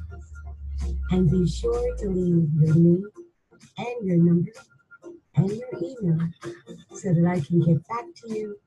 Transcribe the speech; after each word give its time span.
And 1.09 1.31
be 1.31 1.47
sure 1.50 1.97
to 1.97 2.07
leave 2.07 2.47
your 2.59 2.75
name 2.75 3.09
and 3.80 4.06
your 4.06 4.18
number 4.18 4.51
and 5.38 5.50
your 5.50 5.69
email 5.81 6.19
so 6.94 7.16
that 7.16 7.25
I 7.28 7.40
can 7.40 7.62
get 7.62 7.84
back 7.88 8.06
to 8.18 8.30
you 8.31 8.59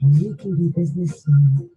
and 0.00 0.16
you 0.16 0.34
can 0.36 0.56
do 0.56 0.70
business 0.74 1.24
soon. 1.24 1.68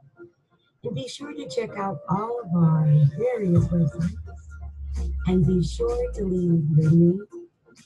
And 0.85 0.94
be 0.94 1.08
sure 1.08 1.35
to 1.35 1.49
check 1.49 1.76
out 1.76 1.99
all 2.08 2.43
of 2.44 2.55
our 2.55 2.87
various 3.19 3.67
websites. 3.67 4.14
And 5.26 5.44
be 5.44 5.64
sure 5.64 6.12
to 6.12 6.25
leave 6.25 6.62
your 6.76 6.93
name 6.93 7.26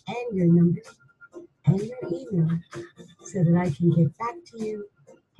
and 0.08 0.36
your 0.36 0.46
number 0.46 0.82
and 1.64 1.80
your 1.80 1.96
email 2.12 2.58
so 3.22 3.42
that 3.42 3.56
I 3.56 3.70
can 3.70 3.90
get 3.90 4.14
back 4.18 4.34
to 4.52 4.62
you 4.64 4.86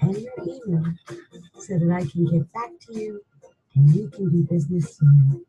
and 0.00 0.16
your 0.16 0.32
email 0.42 0.82
so 1.60 1.78
that 1.78 1.92
I 1.94 2.04
can 2.10 2.24
get 2.24 2.52
back 2.52 2.72
to 2.88 2.94
you 3.00 3.22
and 3.76 3.94
we 3.94 4.08
can 4.10 4.30
do 4.30 4.42
business 4.50 4.98
soon. 4.98 5.46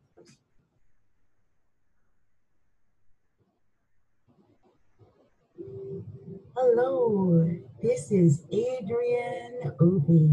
Hello, 6.55 7.50
this 7.81 8.11
is 8.11 8.44
Adrian 8.51 9.71
Obi. 9.79 10.29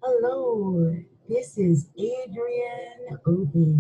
Hello, 0.06 0.94
this 1.30 1.58
is 1.58 1.88
Adrian 1.98 3.18
Obi. 3.26 3.74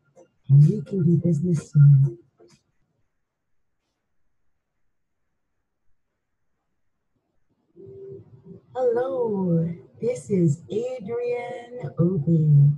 and 0.48 0.68
we 0.68 0.80
can 0.82 1.02
do 1.04 1.16
business 1.22 1.72
soon. 1.72 2.18
Hello, 8.80 9.68
this 10.00 10.30
is 10.30 10.62
Adrian 10.70 11.90
Obi. 11.98 12.70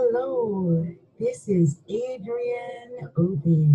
Hello, 0.00 0.86
this 1.18 1.48
is 1.48 1.80
Adrian 1.88 3.10
Obi. 3.16 3.68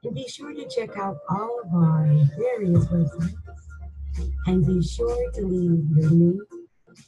And 0.03 0.15
be 0.15 0.27
sure 0.27 0.55
to 0.55 0.67
check 0.67 0.97
out 0.97 1.19
all 1.29 1.61
of 1.63 1.71
our 1.75 2.07
various 2.39 2.85
websites. 2.85 3.35
And 4.47 4.65
be 4.65 4.81
sure 4.81 5.31
to 5.33 5.45
leave 5.45 5.87
your 5.95 6.09
name 6.09 6.41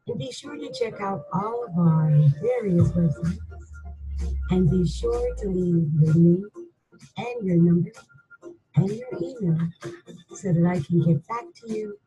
And 0.08 0.18
be 0.18 0.30
sure 0.30 0.58
to 0.58 0.70
check 0.78 1.00
out 1.00 1.24
all 1.32 1.64
of 1.64 1.78
our 1.78 2.10
various 2.42 2.90
websites. 2.90 3.38
And 4.50 4.70
be 4.70 4.86
sure 4.86 5.34
to 5.36 5.48
leave 5.48 5.88
your 6.02 6.14
name 6.14 6.50
and 7.16 7.46
your 7.46 7.56
number 7.56 7.92
and 8.76 8.90
your 8.90 9.08
email 9.22 9.70
so 10.34 10.52
that 10.52 10.66
I 10.66 10.80
can 10.80 11.00
get 11.02 11.26
back 11.26 11.44
to 11.62 11.72
you 11.72 11.98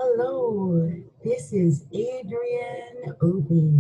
Hello, 0.03 0.91
this 1.24 1.53
is 1.53 1.86
Adrienne 1.93 3.13
Obi. 3.22 3.72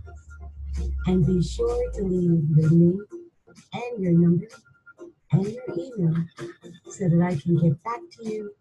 And 1.07 1.25
be 1.25 1.41
sure 1.41 1.91
to 1.93 2.03
leave 2.03 2.47
your 2.55 2.69
name 2.69 3.03
and 3.73 4.03
your 4.03 4.13
number 4.13 4.45
and 5.31 5.47
your 5.47 5.63
email 5.75 6.13
so 6.91 7.09
that 7.09 7.21
I 7.23 7.33
can 7.41 7.57
get 7.57 7.81
back 7.83 8.01
to 8.19 8.29
you 8.29 8.53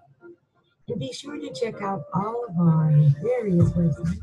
And 0.89 0.99
be 0.99 1.13
sure 1.13 1.39
to 1.39 1.53
check 1.53 1.83
out 1.83 2.05
all 2.15 2.47
of 2.49 2.57
our 2.59 2.91
various 3.23 3.69
websites. 3.73 4.23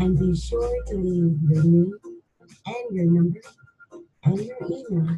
And 0.00 0.18
be 0.18 0.36
sure 0.36 0.84
to 0.88 0.94
leave 0.94 1.38
your 1.48 1.64
name 1.64 1.98
and 2.66 2.94
your 2.94 3.06
number 3.06 3.40
and 4.24 4.44
your 4.44 4.58
email 4.70 5.16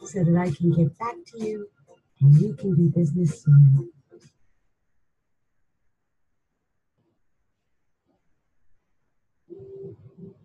so 0.00 0.24
that 0.24 0.36
I 0.36 0.50
can 0.50 0.72
get 0.72 0.98
back 0.98 1.14
to 1.26 1.38
you 1.44 1.68
and 2.20 2.34
we 2.34 2.52
can 2.54 2.74
do 2.74 2.90
business 2.96 3.44
soon. 3.44 3.92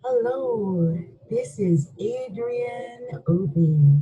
Hello, 0.08 0.96
this 1.28 1.58
is 1.58 1.90
Adrian 1.98 3.08
Obi. 3.26 3.98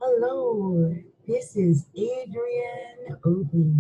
Hello, 0.01 0.95
this 1.27 1.57
is 1.57 1.87
Adrian 1.97 3.19
Obi. 3.25 3.75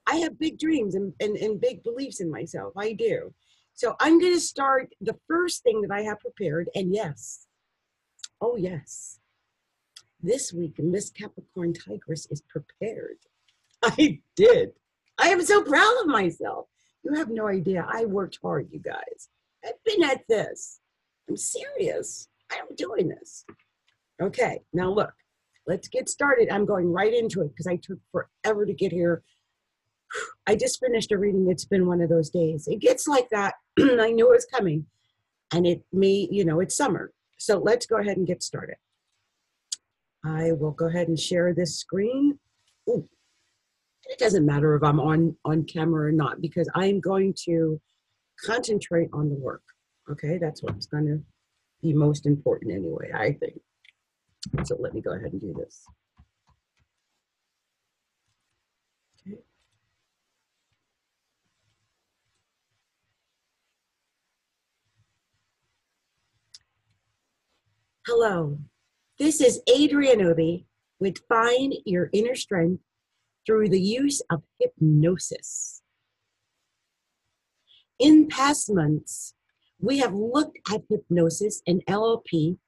I 0.06 0.16
have 0.16 0.38
big 0.38 0.58
dreams 0.58 0.94
and, 0.94 1.12
and, 1.20 1.36
and 1.36 1.60
big 1.60 1.82
beliefs 1.82 2.20
in 2.20 2.30
myself. 2.30 2.72
I 2.76 2.92
do. 2.92 3.34
So 3.74 3.96
I'm 4.00 4.18
going 4.18 4.34
to 4.34 4.40
start 4.40 4.92
the 5.00 5.16
first 5.28 5.62
thing 5.62 5.82
that 5.82 5.90
I 5.90 6.02
have 6.02 6.20
prepared, 6.20 6.68
and 6.74 6.92
yes, 6.92 7.46
oh 8.40 8.56
yes, 8.56 9.18
this 10.22 10.52
week 10.52 10.78
Miss 10.78 11.10
Capricorn 11.10 11.74
Tigress 11.74 12.26
is 12.30 12.42
prepared. 12.42 13.18
I 13.82 14.20
did. 14.36 14.72
I 15.18 15.28
am 15.28 15.42
so 15.42 15.62
proud 15.62 16.00
of 16.00 16.06
myself. 16.06 16.66
You 17.02 17.14
have 17.14 17.28
no 17.28 17.46
idea. 17.48 17.86
I 17.88 18.06
worked 18.06 18.38
hard, 18.42 18.68
you 18.70 18.78
guys. 18.78 19.28
I've 19.64 19.82
been 19.84 20.02
at 20.04 20.26
this. 20.28 20.80
I'm 21.30 21.36
serious. 21.36 22.28
I'm 22.50 22.74
doing 22.76 23.08
this. 23.08 23.44
Okay, 24.20 24.60
now 24.72 24.92
look, 24.92 25.12
let's 25.64 25.86
get 25.86 26.08
started. 26.08 26.50
I'm 26.50 26.66
going 26.66 26.92
right 26.92 27.14
into 27.14 27.42
it 27.42 27.50
because 27.50 27.68
I 27.68 27.76
took 27.76 27.98
forever 28.10 28.66
to 28.66 28.74
get 28.74 28.90
here. 28.90 29.22
I 30.48 30.56
just 30.56 30.80
finished 30.80 31.12
a 31.12 31.18
reading. 31.18 31.48
It's 31.48 31.64
been 31.64 31.86
one 31.86 32.00
of 32.00 32.08
those 32.08 32.30
days. 32.30 32.66
It 32.66 32.80
gets 32.80 33.06
like 33.06 33.28
that. 33.30 33.54
I 33.78 34.10
knew 34.10 34.26
it 34.26 34.36
was 34.36 34.46
coming. 34.52 34.86
And 35.54 35.68
it 35.68 35.84
may, 35.92 36.26
you 36.32 36.44
know, 36.44 36.58
it's 36.58 36.76
summer. 36.76 37.12
So 37.38 37.58
let's 37.58 37.86
go 37.86 37.98
ahead 37.98 38.16
and 38.16 38.26
get 38.26 38.42
started. 38.42 38.76
I 40.24 40.50
will 40.52 40.72
go 40.72 40.88
ahead 40.88 41.06
and 41.06 41.18
share 41.18 41.54
this 41.54 41.78
screen. 41.78 42.40
Ooh. 42.88 43.08
It 44.06 44.18
doesn't 44.18 44.44
matter 44.44 44.74
if 44.74 44.82
I'm 44.82 44.98
on, 44.98 45.36
on 45.44 45.62
camera 45.64 46.08
or 46.08 46.12
not 46.12 46.40
because 46.40 46.68
I'm 46.74 46.98
going 46.98 47.34
to 47.44 47.80
concentrate 48.44 49.10
on 49.12 49.28
the 49.28 49.36
work. 49.36 49.62
Okay, 50.10 50.38
that's 50.38 50.60
what's 50.62 50.86
going 50.86 51.06
to 51.06 51.22
be 51.82 51.92
most 51.92 52.26
important 52.26 52.72
anyway, 52.72 53.12
I 53.14 53.32
think. 53.32 53.60
So 54.64 54.76
let 54.80 54.92
me 54.92 55.00
go 55.00 55.12
ahead 55.12 55.30
and 55.32 55.40
do 55.40 55.54
this. 55.56 55.84
Okay. 59.26 59.38
Hello, 68.04 68.58
this 69.20 69.40
is 69.40 69.60
Adrienne 69.72 70.22
Obi 70.22 70.66
with 70.98 71.18
Find 71.28 71.74
Your 71.84 72.10
Inner 72.12 72.34
Strength 72.34 72.82
through 73.46 73.68
the 73.68 73.80
use 73.80 74.22
of 74.28 74.42
hypnosis. 74.58 75.82
In 78.00 78.26
past 78.26 78.72
months, 78.72 79.34
we 79.80 79.98
have 79.98 80.14
looked 80.14 80.58
at 80.70 80.82
hypnosis 80.88 81.62
and 81.66 81.84
NLP 81.86 82.58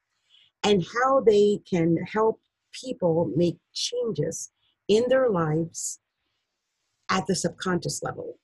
and 0.65 0.87
how 0.95 1.21
they 1.21 1.61
can 1.69 1.97
help 2.11 2.41
people 2.73 3.31
make 3.37 3.59
changes 3.75 4.51
in 4.89 5.05
their 5.09 5.29
lives 5.29 6.01
at 7.11 7.27
the 7.27 7.35
subconscious 7.35 8.03
level. 8.03 8.39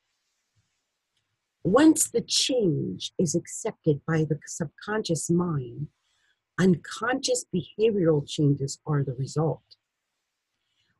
Once 1.65 2.09
the 2.11 2.21
change 2.21 3.13
is 3.19 3.35
accepted 3.35 4.01
by 4.07 4.25
the 4.25 4.39
subconscious 4.47 5.31
mind, 5.31 5.89
unconscious 6.59 7.45
behavioral 7.55 8.27
changes 8.29 8.79
are 8.87 9.03
the 9.03 9.15
result. 9.15 9.63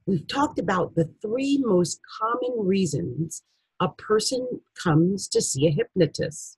We've 0.07 0.27
talked 0.27 0.59
about 0.59 0.95
the 0.95 1.11
three 1.21 1.59
most 1.59 2.01
common 2.19 2.67
reasons 2.67 3.43
a 3.81 3.89
person 3.89 4.61
comes 4.83 5.29
to 5.29 5.43
see 5.43 5.67
a 5.67 5.71
hypnotist 5.71 6.58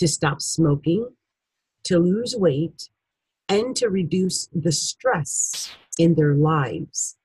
to 0.00 0.08
stop 0.08 0.40
smoking, 0.40 1.08
to 1.84 1.98
lose 1.98 2.34
weight, 2.36 2.88
and 3.48 3.76
to 3.76 3.88
reduce 3.88 4.48
the 4.52 4.72
stress 4.72 5.70
in 5.98 6.14
their 6.14 6.34
lives. 6.34 7.16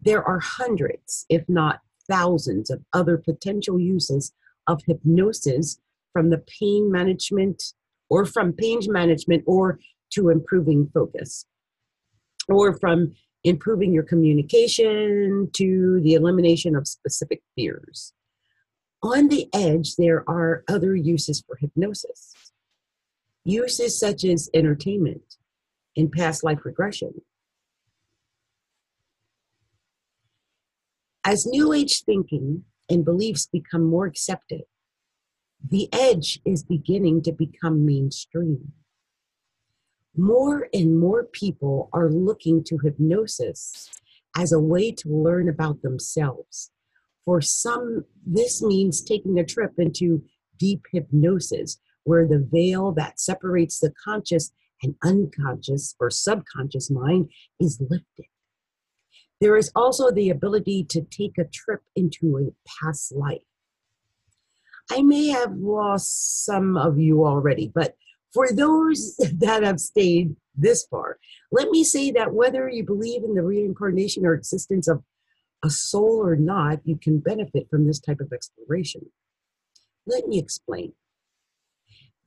There 0.00 0.22
are 0.22 0.40
hundreds, 0.40 1.24
if 1.28 1.48
not 1.48 1.80
thousands, 2.08 2.70
of 2.70 2.84
other 2.92 3.16
potential 3.16 3.80
uses 3.80 4.32
of 4.66 4.82
hypnosis 4.86 5.78
from 6.12 6.30
the 6.30 6.42
pain 6.60 6.90
management 6.92 7.72
or 8.10 8.26
from 8.26 8.52
pain 8.52 8.80
management 8.86 9.42
or 9.46 9.78
to 10.10 10.28
improving 10.28 10.90
focus 10.92 11.46
or 12.48 12.76
from 12.78 13.12
improving 13.44 13.92
your 13.92 14.02
communication 14.02 15.48
to 15.54 16.00
the 16.02 16.14
elimination 16.14 16.76
of 16.76 16.86
specific 16.86 17.42
fears. 17.54 18.12
On 19.02 19.26
the 19.26 19.48
edge, 19.52 19.96
there 19.96 20.28
are 20.30 20.62
other 20.68 20.94
uses 20.94 21.42
for 21.44 21.56
hypnosis. 21.56 22.34
Uses 23.44 23.98
such 23.98 24.24
as 24.24 24.48
entertainment 24.54 25.36
and 25.96 26.12
past 26.12 26.44
life 26.44 26.64
regression. 26.64 27.22
As 31.24 31.46
New 31.46 31.72
Age 31.72 32.02
thinking 32.04 32.64
and 32.88 33.04
beliefs 33.04 33.46
become 33.46 33.84
more 33.84 34.06
accepted, 34.06 34.62
the 35.68 35.88
edge 35.92 36.40
is 36.44 36.62
beginning 36.62 37.22
to 37.22 37.32
become 37.32 37.84
mainstream. 37.84 38.72
More 40.16 40.68
and 40.72 40.98
more 40.98 41.24
people 41.24 41.88
are 41.92 42.10
looking 42.10 42.62
to 42.64 42.78
hypnosis 42.78 43.88
as 44.36 44.52
a 44.52 44.60
way 44.60 44.92
to 44.92 45.08
learn 45.08 45.48
about 45.48 45.82
themselves 45.82 46.70
for 47.24 47.40
some, 47.40 48.04
this 48.26 48.62
means 48.62 49.02
taking 49.02 49.38
a 49.38 49.44
trip 49.44 49.72
into 49.78 50.22
deep 50.58 50.82
hypnosis, 50.92 51.78
where 52.04 52.26
the 52.26 52.46
veil 52.50 52.92
that 52.92 53.20
separates 53.20 53.78
the 53.78 53.92
conscious 54.04 54.52
and 54.82 54.96
unconscious 55.04 55.94
or 56.00 56.10
subconscious 56.10 56.90
mind 56.90 57.30
is 57.60 57.80
lifted. 57.80 58.26
There 59.40 59.56
is 59.56 59.70
also 59.74 60.10
the 60.10 60.30
ability 60.30 60.84
to 60.90 61.02
take 61.02 61.38
a 61.38 61.44
trip 61.44 61.80
into 61.96 62.38
a 62.38 62.52
past 62.68 63.12
life. 63.12 63.42
I 64.90 65.02
may 65.02 65.28
have 65.28 65.54
lost 65.56 66.44
some 66.44 66.76
of 66.76 66.98
you 66.98 67.24
already, 67.24 67.70
but 67.72 67.94
for 68.32 68.52
those 68.52 69.16
that 69.38 69.62
have 69.62 69.80
stayed 69.80 70.36
this 70.54 70.86
far, 70.90 71.18
let 71.50 71.70
me 71.70 71.84
say 71.84 72.10
that 72.12 72.34
whether 72.34 72.68
you 72.68 72.84
believe 72.84 73.24
in 73.24 73.34
the 73.34 73.42
reincarnation 73.42 74.26
or 74.26 74.34
existence 74.34 74.88
of 74.88 75.02
a 75.64 75.70
soul 75.70 76.20
or 76.22 76.36
not, 76.36 76.80
you 76.84 76.96
can 76.96 77.18
benefit 77.18 77.68
from 77.70 77.86
this 77.86 78.00
type 78.00 78.20
of 78.20 78.32
exploration. 78.32 79.10
Let 80.06 80.26
me 80.26 80.38
explain. 80.38 80.94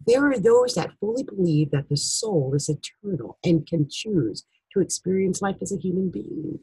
There 0.06 0.26
are 0.30 0.38
those 0.38 0.76
that 0.76 0.94
fully 1.00 1.24
believe 1.24 1.72
that 1.72 1.90
the 1.90 1.98
soul 1.98 2.54
is 2.56 2.70
eternal 2.70 3.38
and 3.44 3.68
can 3.68 3.88
choose 3.90 4.46
to 4.74 4.80
experience 4.80 5.42
life 5.42 5.58
as 5.62 5.72
a 5.72 5.80
human 5.80 6.10
being. 6.10 6.60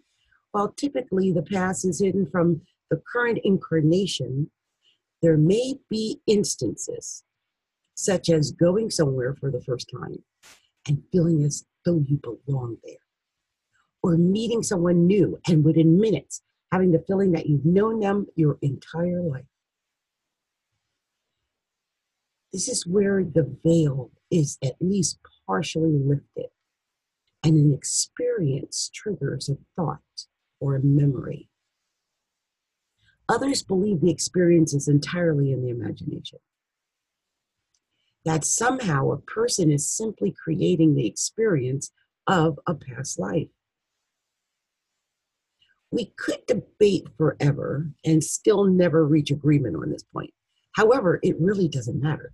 While 0.52 0.72
typically 0.72 1.32
the 1.32 1.42
past 1.42 1.84
is 1.84 2.00
hidden 2.00 2.26
from 2.30 2.62
the 2.90 3.02
current 3.12 3.38
incarnation, 3.42 4.50
there 5.22 5.38
may 5.38 5.74
be 5.90 6.20
instances 6.26 7.24
such 7.94 8.28
as 8.30 8.52
going 8.52 8.90
somewhere 8.90 9.34
for 9.34 9.50
the 9.50 9.62
first 9.62 9.90
time 9.92 10.22
and 10.86 11.02
feeling 11.10 11.44
as 11.44 11.64
though 11.84 12.02
you 12.06 12.20
belong 12.46 12.76
there, 12.84 12.96
or 14.02 14.16
meeting 14.16 14.62
someone 14.62 15.06
new 15.06 15.38
and 15.48 15.64
within 15.64 16.00
minutes 16.00 16.42
having 16.72 16.90
the 16.90 17.04
feeling 17.06 17.32
that 17.32 17.46
you've 17.46 17.66
known 17.66 18.00
them 18.00 18.26
your 18.34 18.58
entire 18.62 19.20
life. 19.20 19.44
This 22.52 22.68
is 22.68 22.86
where 22.86 23.22
the 23.22 23.56
veil 23.62 24.10
is 24.30 24.58
at 24.64 24.76
least 24.80 25.18
partially 25.46 25.92
lifted 25.92 26.46
and 27.44 27.56
an 27.56 27.74
experience 27.74 28.90
triggers 28.92 29.50
a 29.50 29.56
thought 29.76 30.00
or 30.60 30.74
a 30.76 30.82
memory. 30.82 31.48
Others 33.28 33.62
believe 33.62 34.00
the 34.00 34.10
experience 34.10 34.72
is 34.72 34.88
entirely 34.88 35.52
in 35.52 35.62
the 35.62 35.70
imagination. 35.70 36.38
That 38.24 38.44
somehow 38.44 39.10
a 39.10 39.18
person 39.18 39.70
is 39.70 39.90
simply 39.90 40.32
creating 40.32 40.94
the 40.94 41.06
experience 41.06 41.90
of 42.26 42.58
a 42.66 42.74
past 42.74 43.18
life. 43.18 43.48
We 45.92 46.06
could 46.16 46.44
debate 46.46 47.06
forever 47.18 47.90
and 48.04 48.24
still 48.24 48.64
never 48.64 49.06
reach 49.06 49.30
agreement 49.30 49.76
on 49.76 49.90
this 49.90 50.02
point. 50.02 50.32
However, 50.74 51.20
it 51.22 51.38
really 51.38 51.68
doesn't 51.68 52.02
matter. 52.02 52.32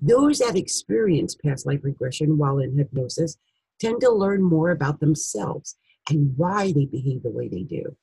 Those 0.00 0.40
that 0.40 0.56
experience 0.56 1.36
past 1.36 1.64
life 1.64 1.80
regression 1.84 2.36
while 2.36 2.58
in 2.58 2.76
hypnosis 2.76 3.36
tend 3.80 4.00
to 4.00 4.10
learn 4.10 4.42
more 4.42 4.70
about 4.70 4.98
themselves 4.98 5.76
and 6.10 6.36
why 6.36 6.72
they 6.72 6.86
behave 6.86 7.22
the 7.22 7.30
way 7.30 7.48
they 7.48 7.62
do. 7.62 7.96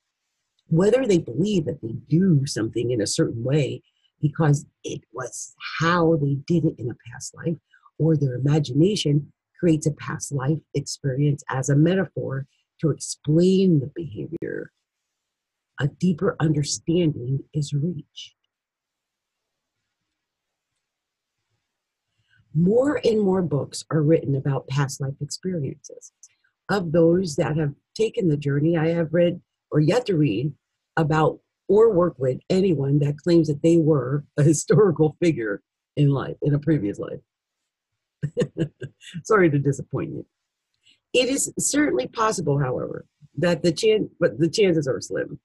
Whether 0.67 1.06
they 1.06 1.17
believe 1.17 1.65
that 1.65 1.82
they 1.82 1.95
do 2.08 2.45
something 2.45 2.91
in 2.91 3.02
a 3.02 3.08
certain 3.08 3.43
way 3.43 3.82
because 4.21 4.65
it 4.86 5.02
was 5.12 5.54
how 5.80 6.15
they 6.15 6.36
did 6.47 6.63
it 6.63 6.75
in 6.78 6.89
a 6.89 7.12
past 7.12 7.36
life, 7.36 7.58
or 7.97 8.15
their 8.15 8.36
imagination 8.36 9.34
creates 9.60 9.88
a 9.88 9.91
past 9.91 10.32
life 10.32 10.60
experience 10.73 11.43
as 11.49 11.67
a 11.67 11.75
metaphor 11.75 12.45
to 12.82 12.89
explain 12.89 13.80
the 13.80 13.92
behavior, 13.96 14.72
a 15.80 15.88
deeper 15.88 16.36
understanding 16.39 17.44
is 17.54 17.74
reached. 17.74 18.36
More 22.54 23.00
and 23.04 23.22
more 23.22 23.42
books 23.42 23.86
are 23.92 24.02
written 24.02 24.36
about 24.36 24.68
past 24.68 25.00
life 25.00 25.13
experiences. 25.22 26.12
Of 26.70 26.92
those 26.92 27.36
that 27.36 27.58
have 27.58 27.74
taken 27.96 28.28
the 28.28 28.38
journey, 28.38 28.78
I 28.78 28.89
have 28.89 29.13
read 29.13 29.42
or 29.72 29.80
yet 29.80 30.06
to 30.08 30.18
read 30.18 30.54
about 30.98 31.39
or 31.68 31.94
work 31.94 32.15
with 32.18 32.39
anyone 32.50 33.00
that 33.00 33.18
claims 33.18 33.48
that 33.48 33.62
they 33.62 33.78
were 33.78 34.26
a 34.38 34.44
historical 34.52 35.15
figure 35.22 35.62
in 35.96 36.10
life, 36.10 36.36
in 36.42 36.54
a 36.54 36.60
previous 36.60 37.00
life. 37.00 37.20
Sorry 39.24 39.50
to 39.50 39.60
disappoint 39.60 40.10
you. 40.10 40.26
It 41.13 41.30
is 41.30 41.52
certainly 41.58 42.08
possible, 42.08 42.60
however, 42.60 43.06
that 43.38 43.63
the 43.63 43.72
chance, 43.72 44.10
but 44.19 44.39
the 44.39 44.50
chances 44.50 44.88
are 44.88 45.02
slim. 45.02 45.39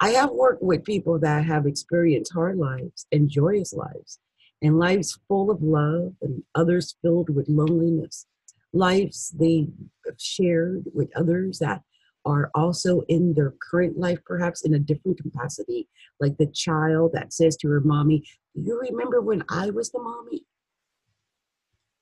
I 0.00 0.10
have 0.10 0.30
worked 0.30 0.62
with 0.62 0.84
people 0.84 1.18
that 1.20 1.44
have 1.44 1.66
experienced 1.66 2.32
hard 2.32 2.56
lives 2.58 3.06
and 3.10 3.28
joyous 3.28 3.72
lives, 3.72 4.20
and 4.62 4.78
lives 4.78 5.18
full 5.26 5.50
of 5.50 5.62
love, 5.62 6.14
and 6.22 6.42
others 6.54 6.96
filled 7.02 7.34
with 7.34 7.48
loneliness. 7.48 8.26
Lives 8.72 9.30
they 9.30 9.68
have 10.06 10.20
shared 10.20 10.84
with 10.92 11.10
others 11.16 11.58
that 11.58 11.82
are 12.24 12.50
also 12.54 13.00
in 13.08 13.32
their 13.34 13.54
current 13.70 13.98
life, 13.98 14.18
perhaps 14.26 14.62
in 14.64 14.74
a 14.74 14.78
different 14.78 15.20
capacity, 15.20 15.88
like 16.20 16.36
the 16.36 16.46
child 16.46 17.12
that 17.14 17.32
says 17.32 17.56
to 17.56 17.68
her 17.68 17.80
mommy, 17.80 18.22
you 18.54 18.78
remember 18.78 19.20
when 19.20 19.42
I 19.48 19.70
was 19.70 19.90
the 19.90 20.00
mommy? 20.00 20.44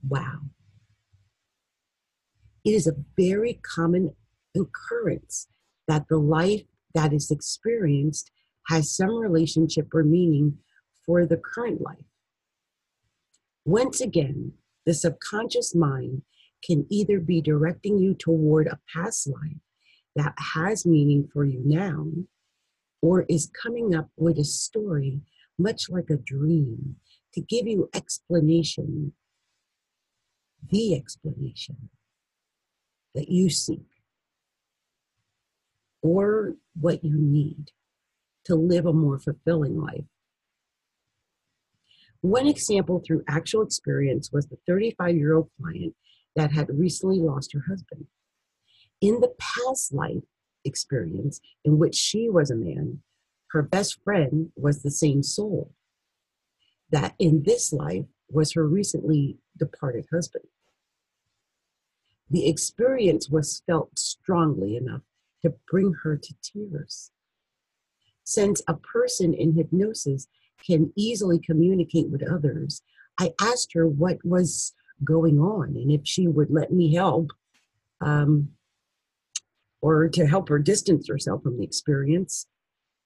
Wow. 0.09 0.41
It 2.67 2.73
is 2.73 2.89
a 2.89 2.97
very 3.17 3.61
common 3.63 4.17
occurrence 4.57 5.47
that 5.87 6.09
the 6.09 6.19
life 6.19 6.65
that 6.95 7.13
is 7.13 7.31
experienced 7.31 8.33
has 8.67 8.91
some 8.91 9.15
relationship 9.15 9.95
or 9.95 10.03
meaning 10.03 10.59
for 11.05 11.27
the 11.27 11.37
current 11.37 11.81
life. 11.81 12.11
Once 13.65 14.01
again, 14.01 14.55
the 14.85 14.95
subconscious 14.95 15.77
mind 15.77 16.23
can 16.65 16.87
either 16.91 17.21
be 17.21 17.41
directing 17.41 17.99
you 17.99 18.15
toward 18.15 18.67
a 18.67 18.81
past 18.93 19.29
life 19.29 19.63
that 20.17 20.35
has 20.37 20.85
meaning 20.85 21.29
for 21.33 21.45
you 21.45 21.63
now, 21.65 22.09
or 23.01 23.27
is 23.29 23.49
coming 23.63 23.95
up 23.95 24.09
with 24.17 24.41
a 24.41 24.45
story, 24.45 25.21
much 25.57 25.89
like 25.89 26.11
a 26.11 26.17
dream, 26.17 26.97
to 27.33 27.41
give 27.41 27.69
you 27.69 27.89
explanation, 27.95 29.13
the 30.69 30.97
explanation 30.97 31.91
that 33.17 33.29
you 33.29 33.51
seek 33.51 33.87
or 36.03 36.55
what 36.79 37.03
you 37.03 37.17
need 37.19 37.73
to 38.45 38.55
live 38.55 38.87
a 38.87 38.93
more 38.93 39.19
fulfilling 39.19 39.81
life. 39.81 40.05
One 42.21 42.47
example 42.47 43.03
through 43.05 43.25
actual 43.29 43.63
experience 43.63 44.31
was 44.33 44.47
the 44.47 44.59
35 44.67 45.17
year 45.17 45.35
old 45.35 45.51
client 45.61 45.95
that 46.37 46.53
had 46.53 46.69
recently 46.71 47.19
lost 47.19 47.53
her 47.55 47.65
husband. 47.69 48.07
In 49.01 49.21
the 49.21 49.35
past 49.39 49.93
life 49.93 50.23
experience, 50.65 51.41
in 51.65 51.79
which 51.79 51.95
she 51.95 52.29
was 52.29 52.51
a 52.51 52.57
man, 52.57 53.01
her 53.51 53.63
best 53.63 54.03
friend 54.05 54.51
was 54.57 54.83
the 54.83 54.91
same 54.91 55.23
soul 55.23 55.73
that 56.91 57.15
in 57.19 57.43
this 57.45 57.73
life 57.73 58.05
was 58.29 58.53
her 58.53 58.67
recently 58.67 59.39
departed 59.59 60.07
husband. 60.13 60.45
The 62.31 62.49
experience 62.49 63.31
was 63.31 63.63
felt 63.67 63.99
strongly 63.99 64.77
enough 64.77 65.03
to 65.43 65.55
bring 65.71 65.95
her 66.03 66.17
to 66.17 66.35
tears. 66.43 67.11
Since 68.25 68.63
a 68.67 68.75
person 68.75 69.33
in 69.33 69.55
hypnosis 69.55 70.27
can 70.65 70.93
easily 70.97 71.39
communicate 71.39 72.09
with 72.09 72.29
others, 72.29 72.83
I 73.19 73.33
asked 73.41 73.73
her 73.75 73.87
what 73.87 74.25
was 74.25 74.75
going 75.05 75.39
on 75.39 75.77
and 75.77 75.93
if 75.93 76.01
she 76.05 76.27
would 76.27 76.51
let 76.51 76.73
me 76.73 76.95
help 76.95 77.31
um, 78.01 78.51
or 79.81 80.09
to 80.09 80.27
help 80.27 80.49
her 80.49 80.59
distance 80.59 81.07
herself 81.09 81.45
from 81.45 81.59
the 81.59 81.65
experience. 81.65 82.47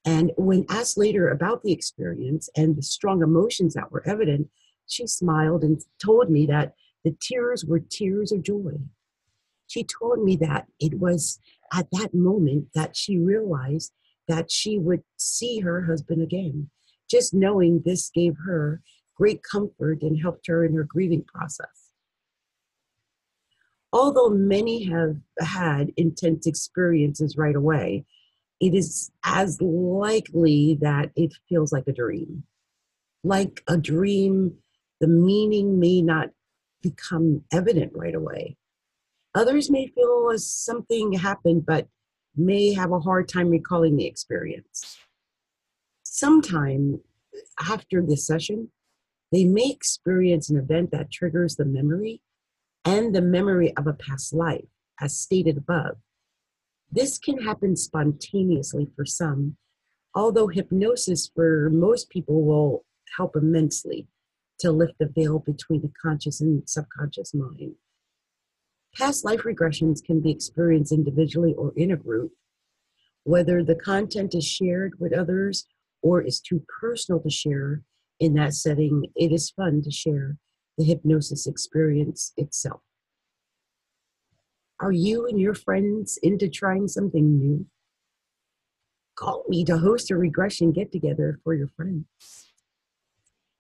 And 0.07 0.33
when 0.39 0.65
asked 0.71 0.97
later 0.97 1.29
about 1.29 1.63
the 1.63 1.73
experience 1.73 2.49
and 2.57 2.75
the 2.75 2.83
strong 2.83 3.23
emotions 3.23 3.75
that 3.75 3.93
were 3.93 4.07
evident, 4.07 4.49
she 4.87 5.07
smiled 5.07 5.63
and 5.63 5.83
told 6.03 6.31
me 6.31 6.47
that 6.47 6.75
the 7.05 7.15
tears 7.21 7.67
were 7.67 7.81
tears 7.81 8.33
of 8.33 8.43
joy 8.43 8.79
she 9.71 9.85
told 9.85 10.25
me 10.25 10.35
that 10.35 10.67
it 10.81 10.99
was 10.99 11.39
at 11.73 11.87
that 11.93 12.13
moment 12.13 12.67
that 12.75 12.97
she 12.97 13.17
realized 13.17 13.93
that 14.27 14.51
she 14.51 14.79
would 14.79 15.05
see 15.17 15.61
her 15.61 15.87
husband 15.87 16.21
again. 16.21 16.69
Just 17.09 17.33
knowing 17.33 17.83
this 17.85 18.11
gave 18.13 18.35
her 18.45 18.83
great 19.15 19.43
comfort 19.45 20.03
and 20.03 20.21
helped 20.21 20.49
her 20.49 20.65
in 20.65 20.75
her 20.75 20.83
grieving 20.83 21.23
process. 21.23 21.93
Although 23.93 24.31
many 24.31 24.85
have 24.87 25.17
had 25.39 25.93
intense 25.97 26.49
experiences 26.49 27.37
right 27.37 27.55
away, 27.55 28.05
it 28.61 28.75
is 28.75 29.13
as 29.25 29.61
likely 29.63 30.79
that 30.81 31.13
it 31.15 31.33
feels 31.49 31.73
like 31.73 31.87
a 31.87 31.93
dream. 31.93 32.43
Like 33.23 33.63
a 33.69 33.77
dream, 33.77 34.55
the 35.01 35.07
meaning 35.07 35.79
may 35.79 36.03
not 36.03 36.31
become 36.83 37.45
evident 37.53 37.93
right 37.95 38.17
away. 38.17 38.57
Others 39.35 39.71
may 39.71 39.87
feel 39.87 40.31
as 40.33 40.51
something 40.51 41.13
happened, 41.13 41.65
but 41.65 41.89
may 42.37 42.73
have 42.73 42.93
a 42.93 43.01
hard 43.01 43.29
time 43.29 43.51
recalling 43.51 43.97
the 43.97 44.07
experience. 44.07 44.99
Sometime 46.03 47.01
after 47.61 48.03
this 48.03 48.27
session, 48.27 48.71
they 49.31 49.45
may 49.45 49.71
experience 49.71 50.51
an 50.51 50.57
event 50.57 50.91
that 50.91 51.13
triggers 51.13 51.57
the 51.57 51.65
memory 51.65 52.21
and 52.85 53.15
the 53.15 53.21
memory 53.21 53.77
of 53.77 53.87
a 53.87 53.93
past 53.93 54.33
life, 54.33 54.65
as 55.01 55.17
stated 55.17 55.57
above. 55.57 55.97
This 56.91 57.19
can 57.19 57.43
happen 57.43 57.77
spontaneously 57.77 58.89
for 58.97 59.05
some, 59.05 59.57
although 60.15 60.49
hypnosis 60.49 61.31
for 61.33 61.71
most 61.71 62.11
people 62.11 62.43
will 62.43 62.85
help 63.17 63.37
immensely 63.37 64.09
to 64.59 64.73
lift 64.73 64.95
the 64.99 65.07
veil 65.07 65.39
between 65.39 65.83
the 65.83 65.93
conscious 66.03 66.41
and 66.41 66.69
subconscious 66.69 67.33
mind. 67.33 67.77
Past 68.97 69.25
life 69.25 69.41
regressions 69.41 70.03
can 70.05 70.21
be 70.21 70.31
experienced 70.31 70.93
individually 70.93 71.55
or 71.57 71.73
in 71.77 71.91
a 71.91 71.97
group. 71.97 72.33
Whether 73.25 73.63
the 73.63 73.77
content 73.77 74.35
is 74.35 74.47
shared 74.47 74.95
with 74.99 75.13
others 75.13 75.67
or 76.03 76.23
is 76.23 76.41
too 76.41 76.65
personal 76.81 77.21
to 77.21 77.31
share 77.31 77.83
in 78.19 78.35
that 78.35 78.55
setting, 78.55 79.05
it 79.15 79.33
is 79.33 79.51
fun 79.51 79.83
to 79.83 79.91
share 79.91 80.37
the 80.77 80.85
hypnosis 80.85 81.47
experience 81.47 82.33
itself. 82.37 82.81
Are 84.81 84.93
you 84.93 85.27
and 85.27 85.39
your 85.39 85.55
friends 85.55 86.19
into 86.23 86.49
trying 86.49 86.89
something 86.89 87.39
new? 87.39 87.67
Call 89.15 89.45
me 89.49 89.65
to 89.67 89.77
host 89.77 90.11
a 90.11 90.17
regression 90.17 90.73
get 90.73 90.91
together 90.91 91.39
for 91.45 91.55
your 91.55 91.69
friends. 91.69 92.07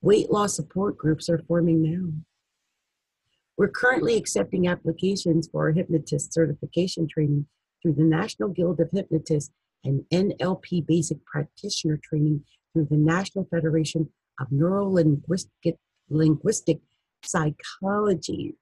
Weight 0.00 0.30
loss 0.30 0.56
support 0.56 0.96
groups 0.96 1.28
are 1.28 1.42
forming 1.46 1.82
now. 1.82 2.10
We're 3.60 3.68
currently 3.68 4.16
accepting 4.16 4.68
applications 4.68 5.46
for 5.52 5.70
hypnotist 5.70 6.32
certification 6.32 7.06
training 7.06 7.44
through 7.82 7.92
the 7.92 8.04
National 8.04 8.48
Guild 8.48 8.80
of 8.80 8.88
Hypnotists 8.90 9.52
and 9.84 10.02
NLP 10.10 10.86
Basic 10.86 11.22
Practitioner 11.26 12.00
training 12.02 12.42
through 12.72 12.86
the 12.90 12.96
National 12.96 13.44
Federation 13.50 14.08
of 14.40 14.50
Neuro 14.50 14.86
Linguistic, 14.88 16.80
Psychology. 17.22 18.54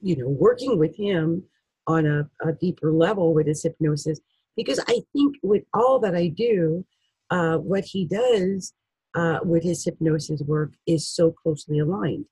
you 0.00 0.16
know, 0.16 0.28
working 0.28 0.78
with 0.78 0.96
him 0.96 1.44
on 1.86 2.06
a, 2.06 2.28
a, 2.46 2.52
deeper 2.52 2.92
level 2.92 3.34
with 3.34 3.46
his 3.46 3.62
hypnosis 3.62 4.18
because 4.56 4.78
I 4.80 5.00
think 5.12 5.36
with 5.42 5.64
all 5.74 5.98
that 6.00 6.14
I 6.14 6.28
do, 6.28 6.84
uh, 7.30 7.58
what 7.58 7.84
he 7.84 8.06
does 8.06 8.72
uh, 9.14 9.40
with 9.44 9.62
his 9.62 9.84
hypnosis 9.84 10.40
work 10.42 10.72
is 10.86 11.06
so 11.06 11.30
closely 11.30 11.78
aligned. 11.78 12.24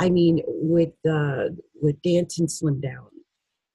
I 0.00 0.10
mean, 0.10 0.42
with 0.46 0.92
uh, 1.08 1.50
with 1.80 2.00
Dance 2.02 2.38
and 2.38 2.50
Slim 2.50 2.80
Down, 2.80 3.08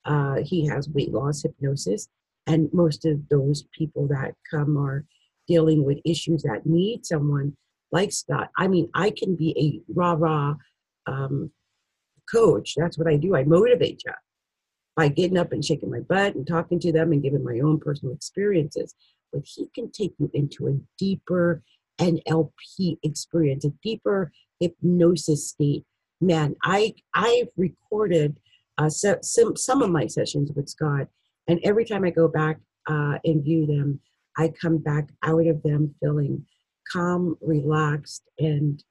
uh, 0.05 0.43
he 0.43 0.67
has 0.67 0.89
weight 0.89 1.12
loss 1.12 1.43
hypnosis, 1.43 2.07
and 2.47 2.69
most 2.73 3.05
of 3.05 3.27
those 3.29 3.65
people 3.77 4.07
that 4.07 4.36
come 4.49 4.77
are 4.77 5.05
dealing 5.47 5.84
with 5.84 5.99
issues 6.06 6.43
that 6.43 6.65
need 6.65 7.06
someone 7.06 7.56
like 7.91 8.12
Scott. 8.12 8.49
I 8.58 8.67
mean, 8.67 8.89
I 8.93 9.12
can 9.12 9.36
be 9.36 9.56
a 9.58 9.93
rah 9.93 10.15
rah 10.17 10.56
um, 11.06 11.51
coach. 12.32 12.73
That's 12.77 12.97
what 12.97 13.08
I 13.08 13.17
do. 13.17 13.36
I 13.36 13.43
motivate 13.43 14.01
you 14.06 14.13
by 14.95 15.08
getting 15.08 15.38
up 15.38 15.51
and 15.51 15.63
shaking 15.63 15.89
my 15.89 15.99
butt 16.01 16.36
and 16.36 16.45
talking 16.45 16.79
to 16.79 16.91
them 16.91 17.12
and 17.12 17.23
giving 17.23 17.43
my 17.43 17.60
own 17.60 17.79
personal 17.79 18.13
experiences. 18.13 18.95
But 19.32 19.43
he 19.45 19.67
can 19.73 19.91
take 19.91 20.13
you 20.19 20.29
into 20.34 20.67
a 20.67 20.79
deeper 20.97 21.63
NLP 21.99 22.97
experience, 23.03 23.65
a 23.65 23.73
deeper 23.84 24.32
hypnosis 24.60 25.49
state. 25.49 25.84
Man, 26.21 26.56
I 26.63 26.93
I've 27.13 27.49
recorded 27.58 28.38
uh, 28.77 28.89
some 28.89 29.56
some 29.56 29.82
of 29.82 29.89
my 29.89 30.08
sessions 30.08 30.51
with 30.56 30.69
Scott, 30.69 31.08
and 31.47 31.60
every 31.63 31.86
time 31.86 32.06
I 32.06 32.12
go 32.12 32.27
back 32.27 32.60
uh, 32.88 33.17
and 33.23 33.43
view 33.43 33.65
them, 33.65 33.99
I 34.38 34.50
come 34.50 34.78
back 34.78 35.10
out 35.24 35.46
of 35.48 35.63
them 35.63 35.96
feeling 36.00 36.46
calm, 36.91 37.38
relaxed, 37.41 38.24
and 38.38 38.84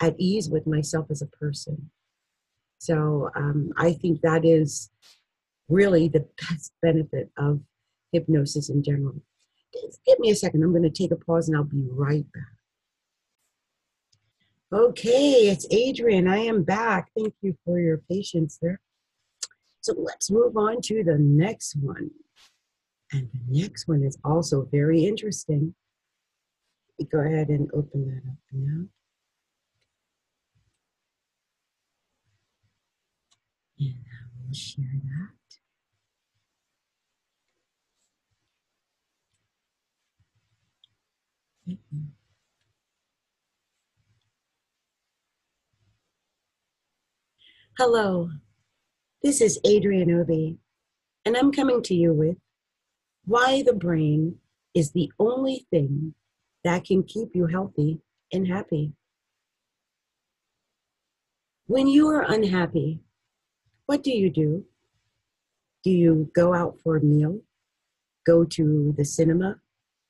at 0.00 0.14
ease 0.18 0.48
with 0.48 0.66
myself 0.66 1.06
as 1.10 1.22
a 1.22 1.26
person. 1.26 1.90
So 2.78 3.30
um, 3.34 3.72
I 3.76 3.92
think 3.92 4.20
that 4.20 4.44
is 4.44 4.90
really 5.68 6.08
the 6.08 6.26
best 6.48 6.72
benefit 6.82 7.30
of 7.38 7.60
hypnosis 8.12 8.68
in 8.68 8.82
general. 8.82 9.14
Give 10.06 10.18
me 10.18 10.30
a 10.30 10.36
second. 10.36 10.62
I'm 10.62 10.70
going 10.70 10.82
to 10.82 10.90
take 10.90 11.10
a 11.10 11.16
pause 11.16 11.48
and 11.48 11.56
I'll 11.56 11.64
be 11.64 11.84
right 11.90 12.26
back. 12.32 12.42
Okay, 14.72 15.48
it's 15.48 15.66
Adrian. 15.70 16.28
I 16.28 16.38
am 16.38 16.62
back. 16.62 17.10
Thank 17.16 17.34
you 17.42 17.56
for 17.64 17.78
your 17.78 17.98
patience 18.10 18.58
there. 18.60 18.80
So 19.80 19.94
let's 19.96 20.30
move 20.30 20.56
on 20.56 20.80
to 20.82 21.04
the 21.04 21.18
next 21.18 21.76
one. 21.76 22.10
And 23.14 23.30
the 23.32 23.60
next 23.62 23.86
one 23.86 24.02
is 24.02 24.18
also 24.24 24.66
very 24.72 25.04
interesting. 25.04 25.76
Go 27.12 27.20
ahead 27.20 27.48
and 27.48 27.70
open 27.72 28.08
that 28.08 28.28
up 28.28 28.38
now. 28.50 28.86
And 33.78 33.94
I 33.94 34.46
will 34.48 34.52
share 34.52 34.84
that. 34.84 35.58
Mm-hmm. 41.72 42.04
Hello, 47.78 48.30
this 49.22 49.40
is 49.40 49.60
Adrienne 49.64 50.10
Obi, 50.10 50.58
and 51.24 51.36
I'm 51.36 51.52
coming 51.52 51.80
to 51.84 51.94
you 51.94 52.12
with 52.12 52.36
why 53.26 53.62
the 53.62 53.72
brain 53.72 54.36
is 54.74 54.92
the 54.92 55.10
only 55.18 55.66
thing 55.70 56.14
that 56.62 56.84
can 56.84 57.02
keep 57.02 57.34
you 57.34 57.46
healthy 57.46 58.00
and 58.32 58.48
happy. 58.48 58.92
When 61.66 61.86
you 61.86 62.08
are 62.08 62.22
unhappy, 62.22 63.00
what 63.86 64.02
do 64.02 64.10
you 64.10 64.30
do? 64.30 64.64
Do 65.82 65.90
you 65.90 66.30
go 66.34 66.54
out 66.54 66.78
for 66.82 66.96
a 66.96 67.02
meal? 67.02 67.40
Go 68.26 68.44
to 68.44 68.94
the 68.96 69.04
cinema, 69.04 69.60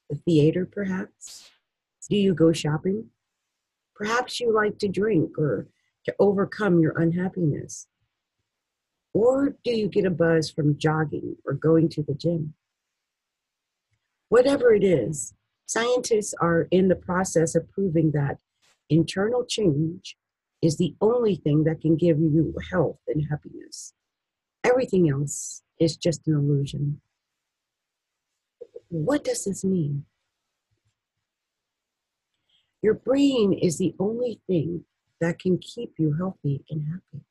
the 0.09 0.17
theater, 0.17 0.69
perhaps? 0.71 1.51
Do 2.09 2.17
you 2.17 2.35
go 2.35 2.53
shopping? 2.53 3.11
Perhaps 3.95 4.41
you 4.41 4.53
like 4.53 4.79
to 4.79 4.89
drink 4.89 5.39
or 5.39 5.69
to 6.05 6.15
overcome 6.19 6.81
your 6.81 6.97
unhappiness. 6.99 7.87
Or 9.13 9.57
do 9.65 9.71
you 9.71 9.89
get 9.89 10.05
a 10.05 10.11
buzz 10.11 10.51
from 10.51 10.77
jogging 10.77 11.37
or 11.45 11.55
going 11.55 11.89
to 11.91 12.03
the 12.03 12.15
gym? 12.15 12.55
Whatever 14.35 14.75
it 14.75 14.83
is, 14.83 15.33
scientists 15.67 16.35
are 16.41 16.67
in 16.73 16.89
the 16.89 16.97
process 16.97 17.55
of 17.55 17.71
proving 17.71 18.11
that 18.15 18.39
Internal 18.91 19.45
change 19.45 20.17
is 20.61 20.77
the 20.77 20.97
only 21.01 21.37
thing 21.37 21.63
that 21.63 21.81
can 21.81 21.95
give 21.95 22.19
you 22.19 22.53
health 22.69 22.99
and 23.07 23.29
happiness. 23.31 23.95
Everything 24.65 25.09
else 25.09 25.63
is 25.79 25.97
just 25.97 26.27
an 26.27 26.35
illusion. 26.35 27.01
What 28.89 29.23
does 29.23 29.45
this 29.45 29.65
mean? 29.65 30.05
Your 32.83 32.95
brain 32.95 33.53
is 33.53 33.79
the 33.79 33.95
only 34.01 34.41
thing 34.49 34.85
that 35.21 35.39
can 35.39 35.59
keep 35.59 35.93
you 35.97 36.15
healthy 36.15 36.65
and 36.69 36.89
happy. 36.89 37.25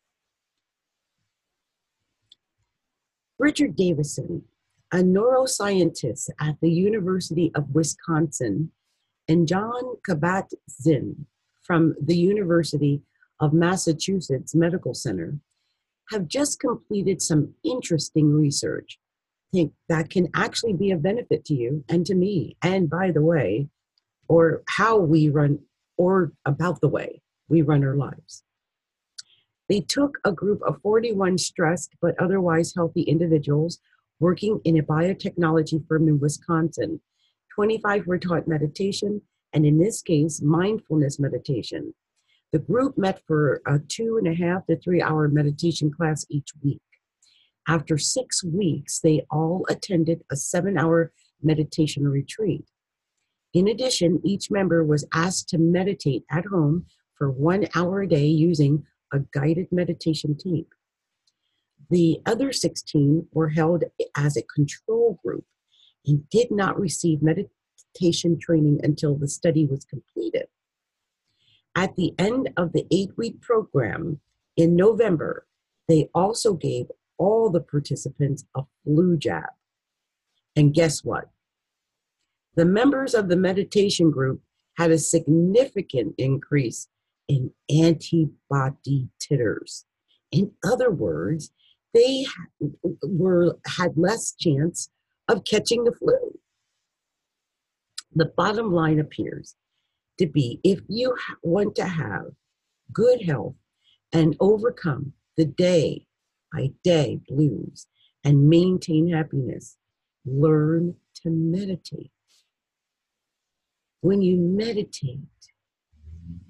Richard 3.38 3.76
Davidson, 3.76 4.44
a 4.94 4.98
neuroscientist 4.98 6.30
at 6.40 6.56
the 6.62 6.72
University 6.72 7.52
of 7.56 7.74
Wisconsin, 7.74 8.72
and 9.28 9.48
John 9.48 9.96
Kabat-Zinn 10.08 11.26
from 11.64 11.96
the 12.00 12.16
University 12.16 13.02
of 13.40 13.54
Massachusetts 13.54 14.54
Medical 14.54 14.94
Center 14.94 15.40
have 16.12 16.28
just 16.28 16.60
completed 16.60 17.22
some 17.22 17.54
interesting 17.64 18.32
research 18.32 19.00
think 19.54 19.72
that 19.88 20.10
can 20.10 20.28
actually 20.36 20.74
be 20.74 20.92
a 20.92 20.98
benefit 20.98 21.46
to 21.46 21.54
you 21.54 21.86
and 21.88 22.06
to 22.06 22.16
me. 22.16 22.58
And 22.64 22.90
by 22.90 23.12
the 23.12 23.22
way, 23.22 23.70
or 24.28 24.64
how 24.68 24.98
we 24.98 25.30
run, 25.30 25.60
or 25.98 26.34
about 26.46 26.82
the 26.82 26.88
way 26.88 27.22
we 27.50 27.62
run 27.62 27.84
our 27.84 27.96
lives. 27.96 28.44
They 29.70 29.82
took 29.82 30.18
a 30.26 30.32
group 30.32 30.62
of 30.64 30.82
41 30.82 31.38
stressed 31.38 31.92
but 32.02 32.16
otherwise 32.20 32.74
healthy 32.76 33.04
individuals 33.04 33.80
working 34.20 34.60
in 34.64 34.78
a 34.78 34.84
biotechnology 34.84 35.86
firm 35.88 36.08
in 36.08 36.20
Wisconsin. 36.20 37.02
25 37.56 38.08
were 38.08 38.18
taught 38.18 38.48
meditation, 38.48 39.22
and 39.54 39.66
in 39.66 39.78
this 39.78 40.02
case, 40.02 40.42
mindfulness 40.42 41.20
meditation. 41.20 41.94
The 42.52 42.60
group 42.60 42.98
met 42.98 43.22
for 43.28 43.62
a 43.66 43.80
two 43.80 44.18
and 44.18 44.28
a 44.28 44.36
half 44.36 44.66
to 44.68 44.78
three 44.78 45.02
hour 45.02 45.28
meditation 45.28 45.92
class 45.92 46.26
each 46.30 46.50
week. 46.64 46.82
After 47.68 47.98
six 47.98 48.44
weeks, 48.44 49.00
they 49.00 49.26
all 49.32 49.66
attended 49.70 50.24
a 50.32 50.36
seven 50.36 50.78
hour 50.78 51.12
meditation 51.42 52.08
retreat. 52.08 52.66
In 53.54 53.68
addition, 53.68 54.22
each 54.24 54.50
member 54.50 54.84
was 54.84 55.08
asked 55.14 55.50
to 55.50 55.58
meditate 55.58 56.24
at 56.32 56.46
home 56.46 56.86
for 57.18 57.32
one 57.32 57.68
hour 57.76 58.02
a 58.02 58.08
day 58.08 58.26
using 58.26 58.84
a 59.14 59.20
guided 59.20 59.68
meditation 59.72 60.36
tape. 60.36 60.74
The 61.94 62.22
other 62.26 62.52
16 62.52 63.28
were 63.34 63.50
held 63.50 63.84
as 64.18 64.36
a 64.36 64.42
control 64.42 65.20
group 65.24 65.46
and 66.08 66.28
did 66.32 66.50
not 66.50 66.80
receive 66.80 67.22
meditation 67.22 68.40
training 68.40 68.80
until 68.82 69.16
the 69.16 69.28
study 69.28 69.68
was 69.68 69.86
completed. 69.86 70.48
At 71.76 71.96
the 71.96 72.16
end 72.18 72.50
of 72.58 72.74
the 72.74 72.88
eight 72.90 73.12
week 73.16 73.42
program 73.42 74.22
in 74.58 74.76
November, 74.76 75.46
they 75.88 76.10
also 76.16 76.56
gave 76.56 76.88
all 77.20 77.52
the 77.52 77.62
participants 77.62 78.44
a 78.58 78.64
flu 78.84 79.16
jab. 79.16 79.52
And 80.56 80.74
guess 80.74 81.04
what? 81.04 81.30
The 82.56 82.66
members 82.66 83.14
of 83.14 83.30
the 83.30 83.38
meditation 83.38 84.10
group 84.10 84.42
had 84.80 84.90
a 84.90 84.98
significant 84.98 86.16
increase 86.18 86.88
in 87.28 87.52
antibody 87.70 89.10
titers. 89.22 89.84
In 90.32 90.54
other 90.66 90.90
words, 90.90 91.52
they 91.94 92.26
were 93.04 93.58
had 93.66 93.98
less 93.98 94.34
chance 94.34 94.90
of 95.28 95.44
catching 95.46 95.84
the 95.84 95.92
flu. 95.92 96.40
The 98.16 98.26
bottom 98.26 98.72
line 98.72 99.00
appears 99.00 99.56
to 100.20 100.28
be 100.28 100.60
if 100.64 100.80
you 100.88 101.16
want 101.42 101.76
to 101.76 101.86
have 101.86 102.26
good 102.92 103.24
health 103.24 103.56
and 104.12 104.36
overcome 104.40 105.14
the 105.38 105.46
day 105.46 106.06
by 106.52 106.72
day 106.84 107.20
blues 107.28 107.88
and 108.24 108.48
maintain 108.48 109.12
happiness, 109.12 109.78
learn 110.26 110.96
to 111.16 111.30
meditate. 111.30 112.12
When 114.02 114.22
you 114.22 114.38
meditate, 114.38 115.20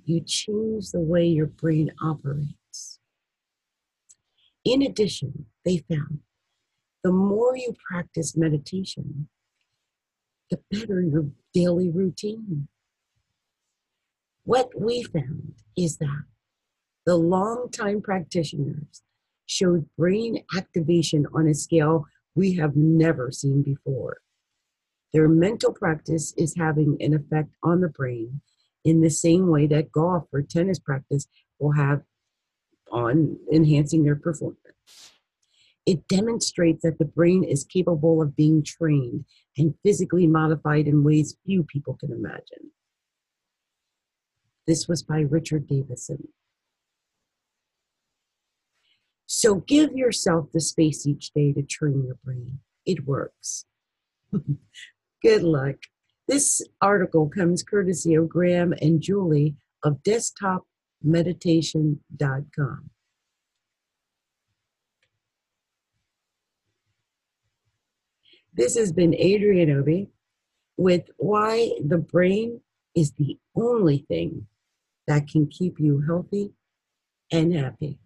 you 0.05 0.21
change 0.21 0.91
the 0.91 0.99
way 0.99 1.25
your 1.25 1.47
brain 1.47 1.91
operates. 2.01 2.53
In 4.65 4.81
addition, 4.81 5.47
they 5.65 5.77
found 5.77 6.19
the 7.03 7.11
more 7.11 7.55
you 7.57 7.73
practice 7.85 8.37
meditation, 8.37 9.27
the 10.49 10.59
better 10.71 11.01
your 11.01 11.27
daily 11.53 11.89
routine. 11.89 12.69
What 14.45 14.69
we 14.79 15.03
found 15.03 15.55
is 15.75 15.97
that 15.97 16.23
the 17.05 17.15
long-time 17.15 18.01
practitioners 18.01 19.01
showed 19.45 19.89
brain 19.97 20.43
activation 20.55 21.27
on 21.33 21.47
a 21.47 21.53
scale 21.53 22.05
we 22.35 22.53
have 22.55 22.75
never 22.75 23.31
seen 23.31 23.61
before. 23.61 24.17
Their 25.11 25.27
mental 25.27 25.73
practice 25.73 26.33
is 26.37 26.55
having 26.57 26.97
an 27.01 27.13
effect 27.13 27.53
on 27.61 27.81
the 27.81 27.89
brain 27.89 28.41
in 28.85 29.01
the 29.01 29.09
same 29.09 29.47
way 29.47 29.67
that 29.67 29.91
golf 29.91 30.25
or 30.33 30.41
tennis 30.41 30.79
practice 30.79 31.27
will 31.59 31.73
have 31.73 32.01
on 32.93 33.37
enhancing 33.51 34.03
their 34.03 34.15
performance. 34.15 34.59
It 35.85 36.07
demonstrates 36.07 36.83
that 36.83 36.99
the 36.99 37.05
brain 37.05 37.43
is 37.43 37.65
capable 37.65 38.21
of 38.21 38.35
being 38.35 38.63
trained 38.63 39.25
and 39.57 39.75
physically 39.83 40.27
modified 40.27 40.87
in 40.87 41.03
ways 41.03 41.35
few 41.45 41.63
people 41.63 41.95
can 41.99 42.11
imagine. 42.11 42.71
This 44.65 44.87
was 44.87 45.03
by 45.03 45.19
Richard 45.19 45.67
Davidson. 45.67 46.29
So 49.25 49.55
give 49.55 49.93
yourself 49.93 50.51
the 50.53 50.61
space 50.61 51.05
each 51.05 51.31
day 51.33 51.51
to 51.53 51.63
train 51.63 52.05
your 52.05 52.17
brain. 52.23 52.59
It 52.85 53.05
works. 53.05 53.65
Good 55.21 55.43
luck. 55.43 55.75
This 56.27 56.61
article 56.81 57.29
comes 57.29 57.63
courtesy 57.63 58.13
of 58.13 58.29
Graham 58.29 58.73
and 58.81 59.01
Julie 59.01 59.55
of 59.83 60.01
desktopmeditation.com. 61.05 62.89
This 68.55 68.75
has 68.75 68.91
been 68.91 69.15
Adrienne 69.15 69.71
Obi 69.71 70.09
with 70.77 71.09
Why 71.17 71.71
the 71.83 71.97
Brain 71.97 72.61
is 72.95 73.11
the 73.13 73.37
Only 73.55 74.05
Thing 74.07 74.47
That 75.07 75.27
Can 75.27 75.47
Keep 75.47 75.79
You 75.79 76.03
Healthy 76.07 76.51
and 77.31 77.53
Happy. 77.53 77.97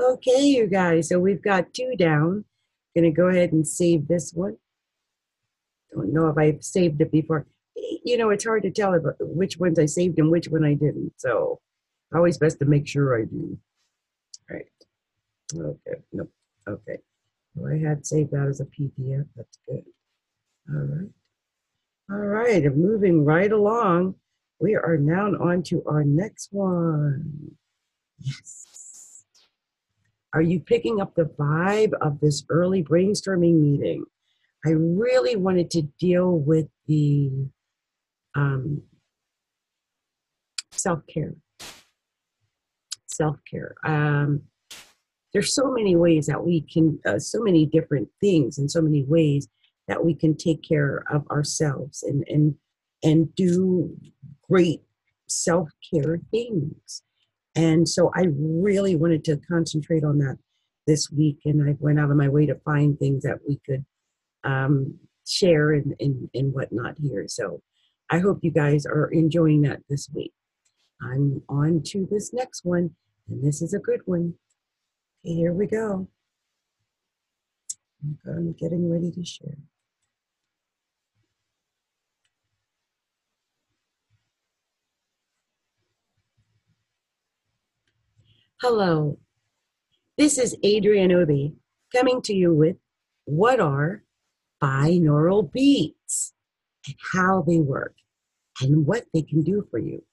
Okay, 0.00 0.46
you 0.46 0.66
guys, 0.66 1.08
so 1.08 1.18
we've 1.18 1.42
got 1.42 1.74
two 1.74 1.94
down. 1.96 2.44
Gonna 2.96 3.10
go 3.10 3.28
ahead 3.28 3.52
and 3.52 3.66
save 3.66 4.08
this 4.08 4.32
one. 4.32 4.56
Don't 5.92 6.12
know 6.12 6.28
if 6.28 6.38
I've 6.38 6.62
saved 6.62 7.00
it 7.00 7.10
before. 7.10 7.46
You 8.04 8.16
know, 8.16 8.30
it's 8.30 8.44
hard 8.44 8.62
to 8.64 8.70
tell 8.70 8.92
which 9.20 9.58
ones 9.58 9.78
I 9.78 9.86
saved 9.86 10.18
and 10.18 10.30
which 10.30 10.48
one 10.48 10.64
I 10.64 10.74
didn't. 10.74 11.12
So 11.16 11.60
always 12.14 12.38
best 12.38 12.58
to 12.58 12.64
make 12.64 12.86
sure 12.86 13.18
I 13.18 13.24
do. 13.24 13.58
All 14.50 14.56
right. 14.56 14.66
Okay. 15.54 16.00
Nope. 16.12 16.32
Okay. 16.68 16.98
Well, 17.54 17.72
I 17.72 17.78
had 17.78 18.06
saved 18.06 18.32
that 18.32 18.46
as 18.48 18.60
a 18.60 18.66
PDF. 18.66 19.26
That's 19.36 19.58
good. 19.66 19.84
All 20.70 20.76
right. 20.76 21.10
All 22.10 22.16
right. 22.16 22.76
Moving 22.76 23.24
right 23.24 23.50
along, 23.50 24.14
we 24.60 24.74
are 24.74 24.96
now 24.98 25.26
on 25.40 25.62
to 25.64 25.82
our 25.86 26.04
next 26.04 26.48
one. 26.52 27.56
Yes. 28.18 29.24
Are 30.34 30.42
you 30.42 30.60
picking 30.60 31.00
up 31.00 31.14
the 31.14 31.24
vibe 31.24 31.94
of 32.00 32.20
this 32.20 32.44
early 32.50 32.82
brainstorming 32.82 33.60
meeting? 33.60 34.04
I 34.66 34.70
really 34.70 35.36
wanted 35.36 35.70
to 35.72 35.82
deal 35.98 36.38
with 36.38 36.66
the 36.86 37.30
um, 38.34 38.82
self 40.72 41.00
care. 41.12 41.34
Self 43.06 43.36
care. 43.50 43.74
Um, 43.84 44.42
there's 45.32 45.54
so 45.54 45.70
many 45.70 45.94
ways 45.96 46.26
that 46.26 46.44
we 46.44 46.62
can, 46.62 46.98
uh, 47.06 47.18
so 47.18 47.40
many 47.40 47.66
different 47.66 48.08
things, 48.20 48.58
and 48.58 48.70
so 48.70 48.80
many 48.80 49.04
ways 49.04 49.48
that 49.86 50.04
we 50.04 50.14
can 50.14 50.36
take 50.36 50.62
care 50.62 51.04
of 51.10 51.26
ourselves 51.28 52.02
and 52.02 52.24
and 52.28 52.54
and 53.02 53.34
do 53.34 53.96
great 54.48 54.82
self 55.28 55.68
care 55.92 56.20
things. 56.30 57.02
And 57.54 57.88
so 57.88 58.10
I 58.14 58.26
really 58.38 58.94
wanted 58.94 59.24
to 59.24 59.40
concentrate 59.48 60.04
on 60.04 60.18
that 60.18 60.38
this 60.86 61.10
week. 61.10 61.38
And 61.44 61.68
I 61.68 61.76
went 61.80 61.98
out 61.98 62.10
of 62.10 62.16
my 62.16 62.28
way 62.28 62.46
to 62.46 62.54
find 62.64 62.98
things 62.98 63.22
that 63.24 63.38
we 63.46 63.60
could 63.66 63.84
um, 64.48 64.98
share 65.26 65.72
and, 65.72 65.94
and, 66.00 66.30
and 66.34 66.52
whatnot 66.54 66.96
here. 66.98 67.26
So 67.28 67.60
I 68.10 68.18
hope 68.18 68.38
you 68.42 68.50
guys 68.50 68.86
are 68.86 69.10
enjoying 69.12 69.62
that 69.62 69.80
this 69.88 70.08
week. 70.14 70.32
I'm 71.02 71.42
on 71.48 71.82
to 71.88 72.08
this 72.10 72.32
next 72.32 72.64
one, 72.64 72.90
and 73.28 73.46
this 73.46 73.60
is 73.62 73.74
a 73.74 73.78
good 73.78 74.00
one. 74.06 74.34
Here 75.22 75.52
we 75.52 75.66
go. 75.66 76.08
I'm 78.26 78.54
getting 78.58 78.90
ready 78.90 79.10
to 79.10 79.24
share. 79.24 79.58
Hello, 88.60 89.18
this 90.16 90.36
is 90.36 90.56
Adrienne 90.64 91.12
Obi 91.12 91.54
coming 91.94 92.20
to 92.22 92.34
you 92.34 92.52
with 92.52 92.76
What 93.24 93.60
Are 93.60 94.02
binaural 94.62 95.50
beats 95.52 96.34
and 96.86 96.96
how 97.12 97.42
they 97.42 97.58
work 97.58 97.94
and 98.60 98.86
what 98.86 99.06
they 99.12 99.22
can 99.22 99.42
do 99.42 99.66
for 99.70 99.78
you. 99.78 100.04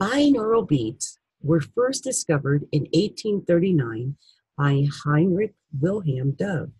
Binaural 0.00 0.66
beats 0.66 1.18
were 1.42 1.60
first 1.60 2.02
discovered 2.04 2.66
in 2.72 2.82
1839 2.92 4.16
by 4.56 4.86
Heinrich 5.04 5.54
Wilhelm 5.78 6.32
Dove. 6.32 6.70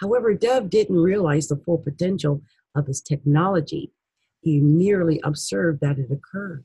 However, 0.00 0.34
Dove 0.34 0.70
didn't 0.70 0.96
realize 1.00 1.48
the 1.48 1.56
full 1.56 1.78
potential 1.78 2.42
of 2.74 2.86
his 2.86 3.00
technology. 3.00 3.92
He 4.40 4.60
merely 4.60 5.20
observed 5.24 5.80
that 5.80 5.98
it 5.98 6.10
occurred. 6.10 6.64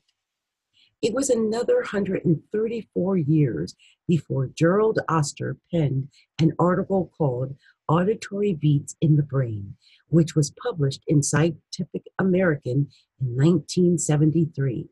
It 1.02 1.12
was 1.12 1.28
another 1.28 1.76
134 1.76 3.16
years 3.18 3.74
before 4.08 4.46
Gerald 4.46 4.98
Oster 5.08 5.58
penned 5.70 6.08
an 6.40 6.52
article 6.58 7.12
called 7.16 7.56
Auditory 7.88 8.54
Beats 8.54 8.96
in 9.00 9.16
the 9.16 9.22
Brain, 9.22 9.76
which 10.08 10.34
was 10.34 10.54
published 10.62 11.02
in 11.06 11.22
Scientific 11.22 12.04
American 12.18 12.88
in 13.20 13.36
1973. 13.36 14.88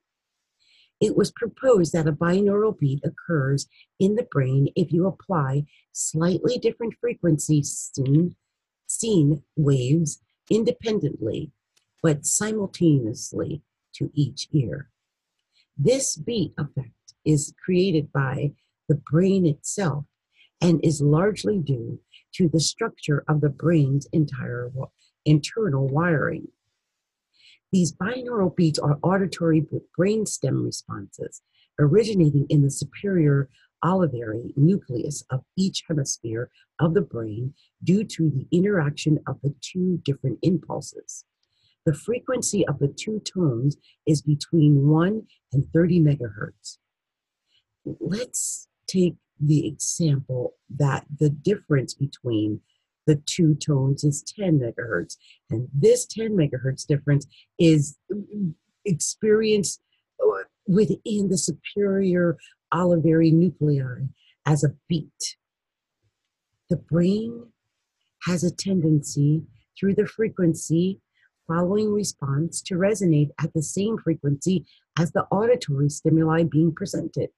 It 1.01 1.17
was 1.17 1.33
proposed 1.33 1.93
that 1.93 2.07
a 2.07 2.13
binaural 2.13 2.79
beat 2.79 3.03
occurs 3.05 3.67
in 3.99 4.15
the 4.15 4.29
brain 4.31 4.69
if 4.77 4.93
you 4.93 5.07
apply 5.07 5.65
slightly 5.91 6.59
different 6.59 6.95
frequencies 7.01 7.91
seen, 7.93 8.37
seen 8.87 9.43
waves 9.57 10.21
independently 10.51 11.51
but 12.03 12.27
simultaneously 12.27 13.63
to 13.95 14.11
each 14.15 14.49
ear. 14.53 14.91
This 15.77 16.17
beat 16.17 16.53
effect 16.59 17.15
is 17.25 17.55
created 17.65 18.13
by 18.13 18.53
the 18.89 19.01
brain 19.11 19.47
itself 19.47 20.05
and 20.61 20.85
is 20.85 21.01
largely 21.01 21.59
due 21.59 22.01
to 22.35 22.49
the 22.49 22.61
structure 22.61 23.25
of 23.29 23.41
the 23.41 23.49
brain's 23.49 24.07
entire 24.13 24.71
internal 25.25 25.89
wiring. 25.89 26.49
These 27.73 27.93
binaural 27.93 28.55
beats 28.55 28.79
are 28.79 28.99
auditory 29.03 29.67
brainstem 29.99 30.65
responses 30.65 31.43
originating 31.79 32.47
in 32.49 32.63
the 32.63 32.71
superior 32.71 33.49
olivary 33.85 34.53
nucleus 34.57 35.25
of 35.31 35.43
each 35.57 35.83
hemisphere 35.89 36.51
of 36.79 36.95
the 36.95 37.01
brain 37.01 37.55
due 37.83 38.05
to 38.05 38.31
the 38.31 38.47
interaction 38.57 39.19
of 39.27 39.41
the 39.43 39.55
two 39.61 40.01
different 40.05 40.39
impulses. 40.43 41.25
The 41.85 41.95
frequency 41.95 42.67
of 42.69 42.79
the 42.79 42.89
two 42.89 43.21
tones 43.21 43.77
is 44.07 44.23
between 44.23 44.87
1 44.87 45.23
and 45.53 45.67
30 45.73 46.01
megahertz. 46.01 46.79
Let's 47.85 48.69
take 48.87 49.17
the 49.41 49.67
example 49.67 50.55
that 50.71 51.05
the 51.19 51.31
difference 51.31 51.95
between 51.95 52.61
the 53.07 53.17
two 53.27 53.55
tones 53.55 54.05
is 54.05 54.23
10 54.23 54.61
megahertz. 54.61 55.17
And 55.51 55.69
this 55.73 56.07
10 56.07 56.37
megahertz 56.37 56.87
difference 56.87 57.27
is 57.59 57.97
experienced 58.85 59.83
uh, 60.23 60.45
within 60.67 61.29
the 61.29 61.39
superior 61.39 62.37
olivary 62.73 63.33
nuclei 63.33 64.07
as 64.47 64.65
a 64.65 64.75
beat. 64.89 65.37
The 66.71 66.77
brain 66.77 67.49
has 68.25 68.45
a 68.45 68.55
tendency 68.55 69.43
through 69.79 69.95
the 69.95 70.07
frequency 70.07 71.01
following 71.49 71.93
response 71.93 72.63
to 72.63 72.75
resonate 72.75 73.31
at 73.41 73.53
the 73.53 73.63
same 73.63 73.99
frequency 73.99 74.65
as 74.99 75.13
the 75.13 75.25
auditory 75.25 75.89
stimuli 75.89 76.45
being 76.45 76.73
presented. 76.73 77.31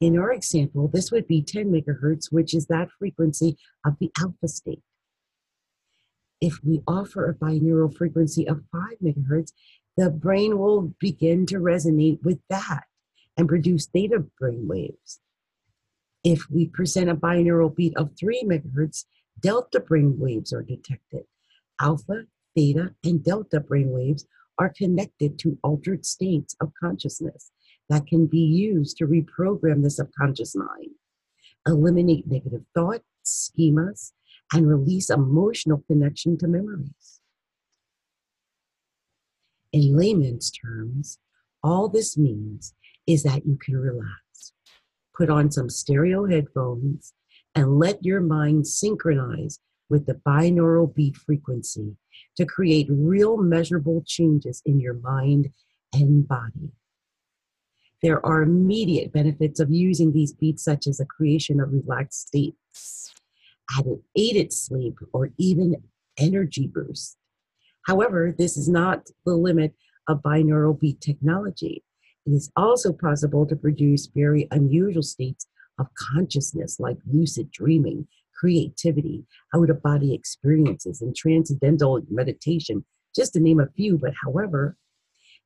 In 0.00 0.16
our 0.16 0.32
example, 0.32 0.88
this 0.88 1.10
would 1.10 1.26
be 1.26 1.42
10 1.42 1.72
megahertz, 1.72 2.30
which 2.30 2.54
is 2.54 2.66
that 2.66 2.88
frequency 2.98 3.58
of 3.84 3.96
the 3.98 4.12
alpha 4.18 4.46
state. 4.46 4.82
If 6.40 6.60
we 6.62 6.82
offer 6.86 7.28
a 7.28 7.34
binaural 7.34 7.94
frequency 7.94 8.46
of 8.46 8.62
5 8.70 8.82
megahertz, 9.02 9.52
the 9.96 10.10
brain 10.10 10.58
will 10.58 10.94
begin 11.00 11.46
to 11.46 11.56
resonate 11.56 12.22
with 12.22 12.38
that 12.48 12.84
and 13.36 13.48
produce 13.48 13.86
theta 13.86 14.24
brain 14.38 14.68
waves. 14.68 15.18
If 16.22 16.48
we 16.48 16.68
present 16.68 17.10
a 17.10 17.16
binaural 17.16 17.74
beat 17.74 17.96
of 17.96 18.12
3 18.18 18.44
megahertz, 18.44 19.04
delta 19.40 19.80
brain 19.80 20.18
waves 20.20 20.52
are 20.52 20.62
detected. 20.62 21.24
Alpha, 21.80 22.26
theta, 22.54 22.94
and 23.02 23.24
delta 23.24 23.60
brainwaves 23.60 24.24
are 24.58 24.72
connected 24.76 25.38
to 25.40 25.58
altered 25.64 26.06
states 26.06 26.54
of 26.60 26.72
consciousness 26.80 27.50
that 27.88 28.06
can 28.06 28.26
be 28.26 28.38
used 28.38 28.96
to 28.98 29.06
reprogram 29.06 29.82
the 29.82 29.90
subconscious 29.90 30.54
mind, 30.54 30.90
eliminate 31.66 32.26
negative 32.26 32.62
thoughts, 32.74 33.04
schemas, 33.24 34.12
and 34.52 34.68
release 34.68 35.10
emotional 35.10 35.82
connection 35.86 36.38
to 36.38 36.46
memories. 36.46 37.20
In 39.72 39.96
layman's 39.96 40.50
terms, 40.50 41.18
all 41.62 41.88
this 41.88 42.16
means 42.16 42.74
is 43.06 43.22
that 43.24 43.46
you 43.46 43.58
can 43.62 43.76
relax, 43.76 44.52
put 45.16 45.28
on 45.28 45.50
some 45.50 45.68
stereo 45.68 46.26
headphones, 46.26 47.12
and 47.54 47.78
let 47.78 48.04
your 48.04 48.20
mind 48.20 48.66
synchronize 48.66 49.58
with 49.90 50.06
the 50.06 50.14
binaural 50.14 50.94
beat 50.94 51.16
frequency 51.16 51.96
to 52.36 52.44
create 52.44 52.86
real 52.90 53.36
measurable 53.36 54.02
changes 54.06 54.62
in 54.64 54.78
your 54.78 54.94
mind 54.94 55.50
and 55.92 56.28
body. 56.28 56.70
There 58.02 58.24
are 58.24 58.42
immediate 58.42 59.12
benefits 59.12 59.58
of 59.58 59.70
using 59.70 60.12
these 60.12 60.32
beats, 60.32 60.62
such 60.62 60.86
as 60.86 61.00
a 61.00 61.06
creation 61.06 61.60
of 61.60 61.72
relaxed 61.72 62.28
states, 62.28 63.12
added 63.76 64.00
aided 64.16 64.52
sleep, 64.52 64.98
or 65.12 65.30
even 65.36 65.76
energy 66.16 66.70
boost. 66.72 67.16
However, 67.86 68.34
this 68.36 68.56
is 68.56 68.68
not 68.68 69.08
the 69.24 69.34
limit 69.34 69.74
of 70.08 70.22
binaural 70.22 70.78
beat 70.78 71.00
technology. 71.00 71.82
It 72.26 72.30
is 72.30 72.52
also 72.56 72.92
possible 72.92 73.46
to 73.46 73.56
produce 73.56 74.06
very 74.06 74.46
unusual 74.50 75.02
states 75.02 75.46
of 75.78 75.86
consciousness 75.94 76.78
like 76.78 76.98
lucid 77.10 77.50
dreaming, 77.50 78.06
creativity, 78.38 79.24
out 79.54 79.70
of 79.70 79.82
body 79.82 80.14
experiences, 80.14 81.00
and 81.00 81.16
transcendental 81.16 82.00
meditation, 82.10 82.84
just 83.16 83.32
to 83.32 83.40
name 83.40 83.60
a 83.60 83.68
few. 83.76 83.98
But 83.98 84.12
however, 84.22 84.76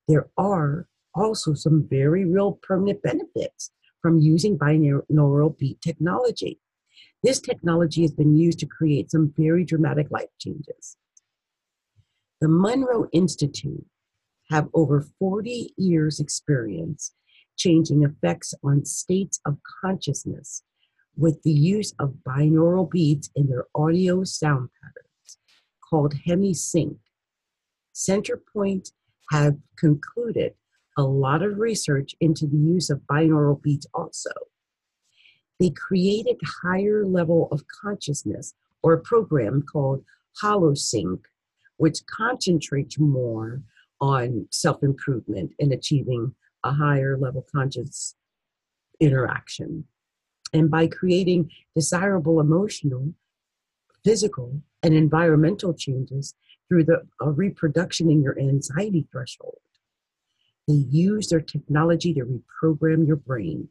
there 0.08 0.28
are 0.36 0.88
also 1.14 1.54
some 1.54 1.86
very 1.88 2.24
real 2.24 2.58
permanent 2.62 3.02
benefits 3.02 3.70
from 4.00 4.18
using 4.18 4.58
binaural 4.58 5.56
beat 5.58 5.80
technology. 5.80 6.58
This 7.22 7.40
technology 7.40 8.02
has 8.02 8.12
been 8.12 8.36
used 8.36 8.58
to 8.60 8.66
create 8.66 9.10
some 9.10 9.32
very 9.36 9.64
dramatic 9.64 10.10
life 10.10 10.30
changes. 10.40 10.96
The 12.40 12.48
Monroe 12.48 13.08
Institute 13.12 13.86
have 14.50 14.68
over 14.74 15.06
40 15.18 15.72
years 15.76 16.18
experience 16.18 17.12
changing 17.56 18.02
effects 18.02 18.54
on 18.64 18.84
states 18.84 19.40
of 19.46 19.58
consciousness 19.80 20.62
with 21.16 21.42
the 21.42 21.52
use 21.52 21.94
of 21.98 22.14
binaural 22.26 22.90
beats 22.90 23.30
in 23.36 23.48
their 23.48 23.66
audio 23.74 24.24
sound 24.24 24.70
patterns 24.82 25.38
called 25.88 26.14
HemiSync. 26.26 26.96
Centerpointe 27.94 28.90
have 29.30 29.56
concluded 29.78 30.54
a 30.96 31.02
lot 31.02 31.42
of 31.42 31.58
research 31.58 32.14
into 32.20 32.46
the 32.46 32.56
use 32.56 32.90
of 32.90 33.00
binaural 33.10 33.60
beats 33.62 33.86
also. 33.94 34.30
They 35.58 35.70
created 35.70 36.36
higher 36.62 37.04
level 37.06 37.48
of 37.52 37.64
consciousness 37.68 38.54
or 38.82 38.94
a 38.94 39.00
program 39.00 39.62
called 39.62 40.04
HoloSync, 40.42 41.20
which 41.76 42.04
concentrates 42.06 42.98
more 42.98 43.62
on 44.00 44.48
self-improvement 44.50 45.52
and 45.60 45.72
achieving 45.72 46.34
a 46.64 46.72
higher 46.72 47.16
level 47.16 47.46
conscious 47.54 48.16
interaction 49.00 49.84
and 50.52 50.70
by 50.70 50.86
creating 50.86 51.50
desirable 51.74 52.40
emotional, 52.40 53.12
physical, 54.04 54.60
and 54.82 54.94
environmental 54.94 55.72
changes 55.72 56.34
through 56.68 56.84
the 56.84 57.02
uh, 57.20 57.30
reproduction 57.30 58.10
in 58.10 58.22
your 58.22 58.38
anxiety 58.38 59.06
threshold. 59.10 59.58
They 60.68 60.74
use 60.74 61.28
their 61.28 61.40
technology 61.40 62.14
to 62.14 62.24
reprogram 62.24 63.06
your 63.06 63.16
brain, 63.16 63.68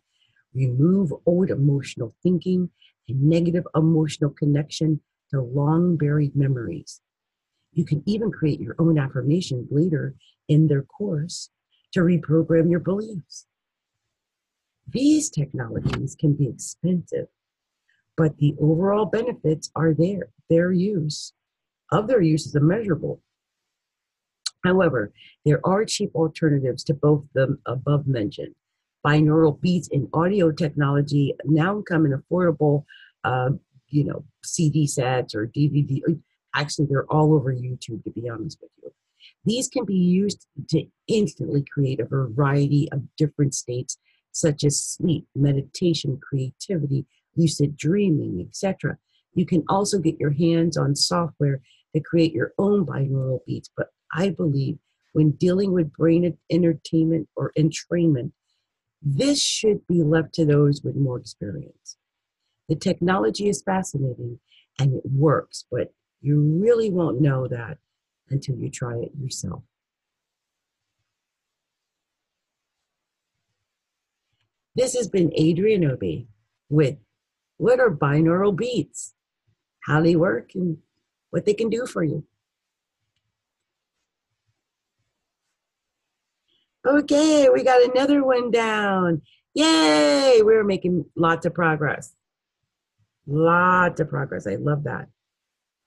remove 0.54 1.14
old 1.26 1.50
emotional 1.50 2.14
thinking 2.22 2.70
and 3.08 3.24
negative 3.24 3.66
emotional 3.76 4.32
connection 4.32 5.02
to 5.32 5.42
long 5.42 5.96
buried 5.96 6.36
memories. 6.36 7.02
You 7.72 7.86
can 7.86 8.04
even 8.06 8.32
create 8.32 8.60
your 8.60 8.76
own 8.80 9.00
affirmations 9.00 9.70
later 9.72 10.16
in 10.50 10.68
their 10.68 10.84
course 10.84 11.50
to 11.94 12.02
reprogram 12.02 12.70
your 12.70 12.82
beliefs. 12.82 13.46
These 14.88 15.30
technologies 15.30 16.16
can 16.20 16.34
be 16.34 16.48
expensive, 16.48 17.28
but 18.18 18.38
the 18.38 18.56
overall 18.60 19.06
benefits 19.06 19.72
are 19.76 19.94
there. 19.94 20.30
Their 20.50 20.74
use 20.74 21.32
of 21.92 22.08
their 22.08 22.22
use 22.22 22.46
is 22.46 22.56
immeasurable. 22.56 23.22
However, 24.64 25.12
there 25.45 25.59
are 25.66 25.86
cheap 25.86 26.12
alternatives 26.16 26.84
to 26.86 26.93
both 26.93 27.26
the 27.34 27.57
above 27.66 28.07
mentioned. 28.07 28.55
binaural 29.05 29.59
beats 29.59 29.89
and 29.91 30.07
audio 30.14 30.51
technology 30.51 31.34
now 31.45 31.82
come 31.82 32.05
in 32.05 32.12
affordable, 32.12 32.86
uh, 33.24 33.49
you 33.89 34.03
know, 34.03 34.24
CD 34.43 34.86
sets 34.86 35.34
or 35.34 35.47
DVD. 35.47 36.01
Actually, 36.53 36.88
they're 36.89 37.12
all 37.12 37.34
over 37.34 37.53
YouTube, 37.53 38.03
to 38.03 38.12
be 38.12 38.30
honest 38.30 38.59
with 38.62 38.72
you. 38.84 38.91
These 39.45 39.70
can 39.70 39.86
be 39.86 39.95
used 39.95 40.47
to 40.70 40.86
instantly 41.07 41.64
create 41.64 41.99
a 41.99 42.05
variety 42.05 42.91
of 42.91 43.03
different 43.18 43.55
states, 43.55 43.97
such 44.32 44.64
as 44.64 44.84
sleep, 44.84 45.28
meditation, 45.36 46.20
creativity, 46.22 47.05
lucid 47.36 47.76
dreaming, 47.76 48.45
etc. 48.47 48.97
You 49.34 49.45
can 49.45 49.64
also 49.68 49.97
get 49.97 50.20
your 50.20 50.32
hands 50.32 50.78
on 50.78 50.95
software 50.95 51.62
to 51.95 52.01
create 52.01 52.34
your 52.34 52.53
own 52.57 52.86
binaural 52.86 53.39
beats, 53.45 53.70
but 53.76 53.89
I 54.14 54.30
believe 54.30 54.78
when 55.14 55.32
dealing 55.32 55.74
with 55.74 55.93
brain 55.93 56.38
entertainment 56.49 57.28
or 57.36 57.51
entrainment, 57.57 58.32
this 59.01 59.41
should 59.41 59.86
be 59.88 60.03
left 60.03 60.34
to 60.36 60.45
those 60.45 60.82
with 60.84 60.95
more 60.95 61.18
experience. 61.18 61.97
The 62.70 62.76
technology 62.76 63.49
is 63.49 63.64
fascinating 63.64 64.39
and 64.80 64.93
it 64.93 65.03
works, 65.05 65.66
but 65.72 65.93
you 66.22 66.39
really 66.39 66.89
won't 66.89 67.22
know 67.22 67.47
that 67.47 67.78
until 68.30 68.55
you 68.55 68.70
try 68.70 68.95
it 68.97 69.12
yourself. 69.20 69.64
This 74.76 74.95
has 74.95 75.09
been 75.09 75.34
Adrienne 75.38 75.86
Obi 75.86 76.28
with 76.70 76.95
What 77.57 77.80
are 77.80 77.91
binaural 77.91 78.55
beats? 78.55 79.14
How 79.82 80.01
they 80.01 80.16
work 80.16 80.51
and 80.55 80.78
what 81.32 81.45
they 81.45 81.53
can 81.53 81.70
do 81.70 81.86
for 81.86 82.03
you. 82.03 82.26
Okay, 86.86 87.48
we 87.50 87.64
got 87.64 87.84
another 87.92 88.24
one 88.24 88.50
down. 88.50 89.22
Yay! 89.54 90.42
We're 90.42 90.64
making 90.64 91.06
lots 91.16 91.46
of 91.46 91.54
progress. 91.54 92.16
Lots 93.28 94.00
of 94.00 94.10
progress. 94.10 94.48
I 94.48 94.56
love 94.56 94.84
that. 94.86 95.08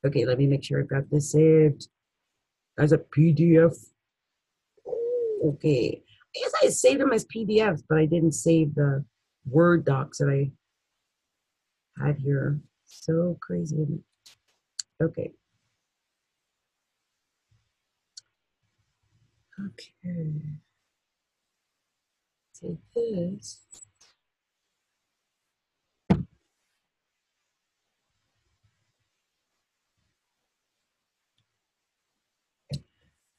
Okay, 0.07 0.25
let 0.25 0.39
me 0.39 0.47
make 0.47 0.63
sure 0.63 0.81
I've 0.81 0.89
got 0.89 1.11
this 1.11 1.33
saved 1.33 1.89
as 2.79 2.93
a 2.93 2.99
PDF. 2.99 3.75
Okay. 5.45 6.03
I 6.37 6.41
guess 6.41 6.53
I 6.63 6.69
saved 6.69 7.01
them 7.01 7.13
as 7.13 7.27
PDFs, 7.27 7.83
but 7.89 7.99
I 7.99 8.07
didn't 8.07 8.33
save 8.33 8.75
the 8.75 9.05
Word 9.47 9.85
docs 9.85 10.19
that 10.19 10.29
I 10.29 10.51
had 12.05 12.19
here. 12.19 12.61
So 12.87 13.37
crazy. 13.41 13.87
Okay. 15.03 15.33
Okay. 19.67 20.33
Take 22.65 22.79
this. 22.95 23.61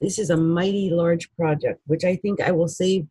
This 0.02 0.20
is 0.20 0.30
a 0.30 0.38
mighty 0.38 0.92
large 0.92 1.34
project, 1.36 1.82
which 1.88 2.04
I 2.04 2.18
think 2.18 2.40
I 2.40 2.52
will 2.52 2.68
save 2.68 3.08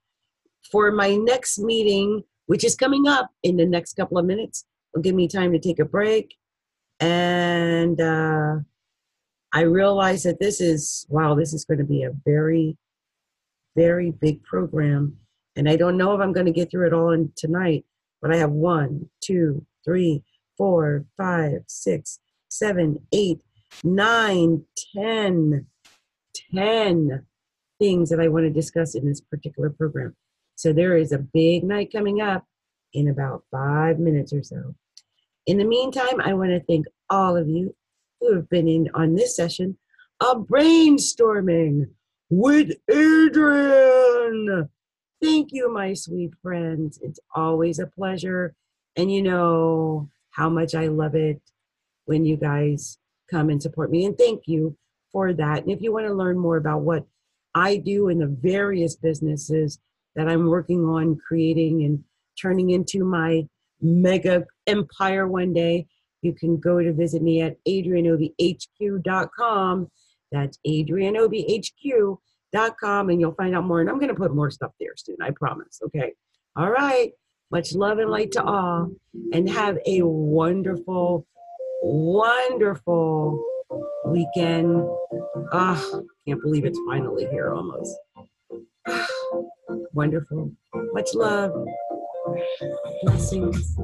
for 0.70 0.92
my 0.92 1.16
next 1.16 1.58
meeting, 1.58 2.22
which 2.46 2.62
is 2.62 2.76
coming 2.76 3.08
up 3.08 3.30
in 3.42 3.56
the 3.56 3.66
next 3.66 3.94
couple 3.94 4.18
of 4.18 4.26
minutes. 4.26 4.64
Will 4.94 5.02
give 5.02 5.16
me 5.16 5.26
time 5.26 5.52
to 5.52 5.58
take 5.58 5.80
a 5.80 5.84
break. 5.84 6.36
And 7.00 8.00
uh, 8.00 8.58
I 9.52 9.62
realize 9.62 10.22
that 10.22 10.38
this 10.38 10.60
is, 10.60 11.06
wow, 11.08 11.34
this 11.34 11.52
is 11.52 11.64
going 11.64 11.78
to 11.78 11.84
be 11.84 12.04
a 12.04 12.12
very, 12.24 12.76
very 13.74 14.12
big 14.12 14.44
program. 14.44 15.16
And 15.56 15.68
I 15.68 15.76
don't 15.76 15.96
know 15.96 16.14
if 16.14 16.20
I'm 16.20 16.32
going 16.32 16.46
to 16.46 16.52
get 16.52 16.70
through 16.70 16.86
it 16.88 16.92
all 16.92 17.10
in 17.10 17.32
tonight, 17.36 17.84
but 18.20 18.32
I 18.32 18.36
have 18.36 18.50
one, 18.50 19.08
two, 19.22 19.64
three, 19.84 20.22
four, 20.56 21.04
five, 21.16 21.64
six, 21.66 22.18
seven, 22.48 23.00
eight, 23.12 23.40
nine, 23.82 24.64
ten, 24.94 25.66
ten 26.34 27.08
10 27.08 27.26
things 27.78 28.10
that 28.10 28.20
I 28.20 28.28
want 28.28 28.44
to 28.44 28.50
discuss 28.50 28.94
in 28.94 29.06
this 29.06 29.20
particular 29.20 29.70
program. 29.70 30.14
So 30.56 30.72
there 30.72 30.96
is 30.96 31.12
a 31.12 31.18
big 31.18 31.64
night 31.64 31.92
coming 31.92 32.20
up 32.20 32.46
in 32.92 33.08
about 33.08 33.44
five 33.50 33.98
minutes 33.98 34.32
or 34.32 34.42
so. 34.42 34.74
In 35.46 35.58
the 35.58 35.64
meantime, 35.64 36.20
I 36.20 36.32
want 36.34 36.50
to 36.50 36.60
thank 36.60 36.86
all 37.10 37.36
of 37.36 37.48
you 37.48 37.74
who 38.20 38.34
have 38.34 38.48
been 38.48 38.68
in 38.68 38.88
on 38.94 39.14
this 39.14 39.36
session 39.36 39.76
of 40.20 40.46
brainstorming 40.46 41.90
with 42.30 42.70
Adrienne. 42.90 44.68
Thank 45.24 45.52
you, 45.52 45.72
my 45.72 45.94
sweet 45.94 46.32
friends. 46.42 46.98
It's 47.02 47.18
always 47.34 47.78
a 47.78 47.86
pleasure. 47.86 48.54
And 48.94 49.10
you 49.10 49.22
know 49.22 50.10
how 50.32 50.50
much 50.50 50.74
I 50.74 50.88
love 50.88 51.14
it 51.14 51.40
when 52.04 52.26
you 52.26 52.36
guys 52.36 52.98
come 53.30 53.48
and 53.48 53.62
support 53.62 53.90
me. 53.90 54.04
And 54.04 54.18
thank 54.18 54.42
you 54.44 54.76
for 55.10 55.32
that. 55.32 55.62
And 55.62 55.70
if 55.70 55.80
you 55.80 55.94
want 55.94 56.06
to 56.08 56.12
learn 56.12 56.38
more 56.38 56.58
about 56.58 56.82
what 56.82 57.06
I 57.54 57.78
do 57.78 58.10
in 58.10 58.18
the 58.18 58.26
various 58.26 58.96
businesses 58.96 59.78
that 60.14 60.28
I'm 60.28 60.46
working 60.46 60.84
on 60.84 61.16
creating 61.16 61.84
and 61.84 62.04
turning 62.38 62.68
into 62.68 63.06
my 63.06 63.48
mega 63.80 64.44
empire 64.66 65.26
one 65.26 65.54
day, 65.54 65.86
you 66.20 66.34
can 66.34 66.58
go 66.58 66.82
to 66.82 66.92
visit 66.92 67.22
me 67.22 67.40
at 67.40 67.56
adrienneobihq.com. 67.66 69.90
That's 70.30 70.58
com, 72.80 73.10
and 73.10 73.20
you'll 73.20 73.34
find 73.34 73.54
out 73.54 73.64
more. 73.64 73.80
And 73.80 73.90
I'm 73.90 73.98
going 73.98 74.08
to 74.08 74.14
put 74.14 74.34
more 74.34 74.50
stuff 74.50 74.72
there 74.80 74.94
soon, 74.96 75.16
I 75.20 75.30
promise. 75.30 75.80
Okay. 75.86 76.12
All 76.56 76.70
right. 76.70 77.12
Much 77.50 77.74
love 77.74 77.98
and 77.98 78.10
light 78.10 78.32
to 78.32 78.42
all, 78.42 78.90
and 79.32 79.48
have 79.48 79.78
a 79.86 80.02
wonderful, 80.02 81.26
wonderful 81.82 83.44
weekend. 84.06 84.88
Ah, 85.52 85.82
can't 86.26 86.40
believe 86.40 86.64
it's 86.64 86.80
finally 86.86 87.26
here 87.26 87.52
almost. 87.52 87.96
Wonderful. 89.92 90.50
Much 90.92 91.14
love. 91.14 91.52
Blessings. 93.02 93.76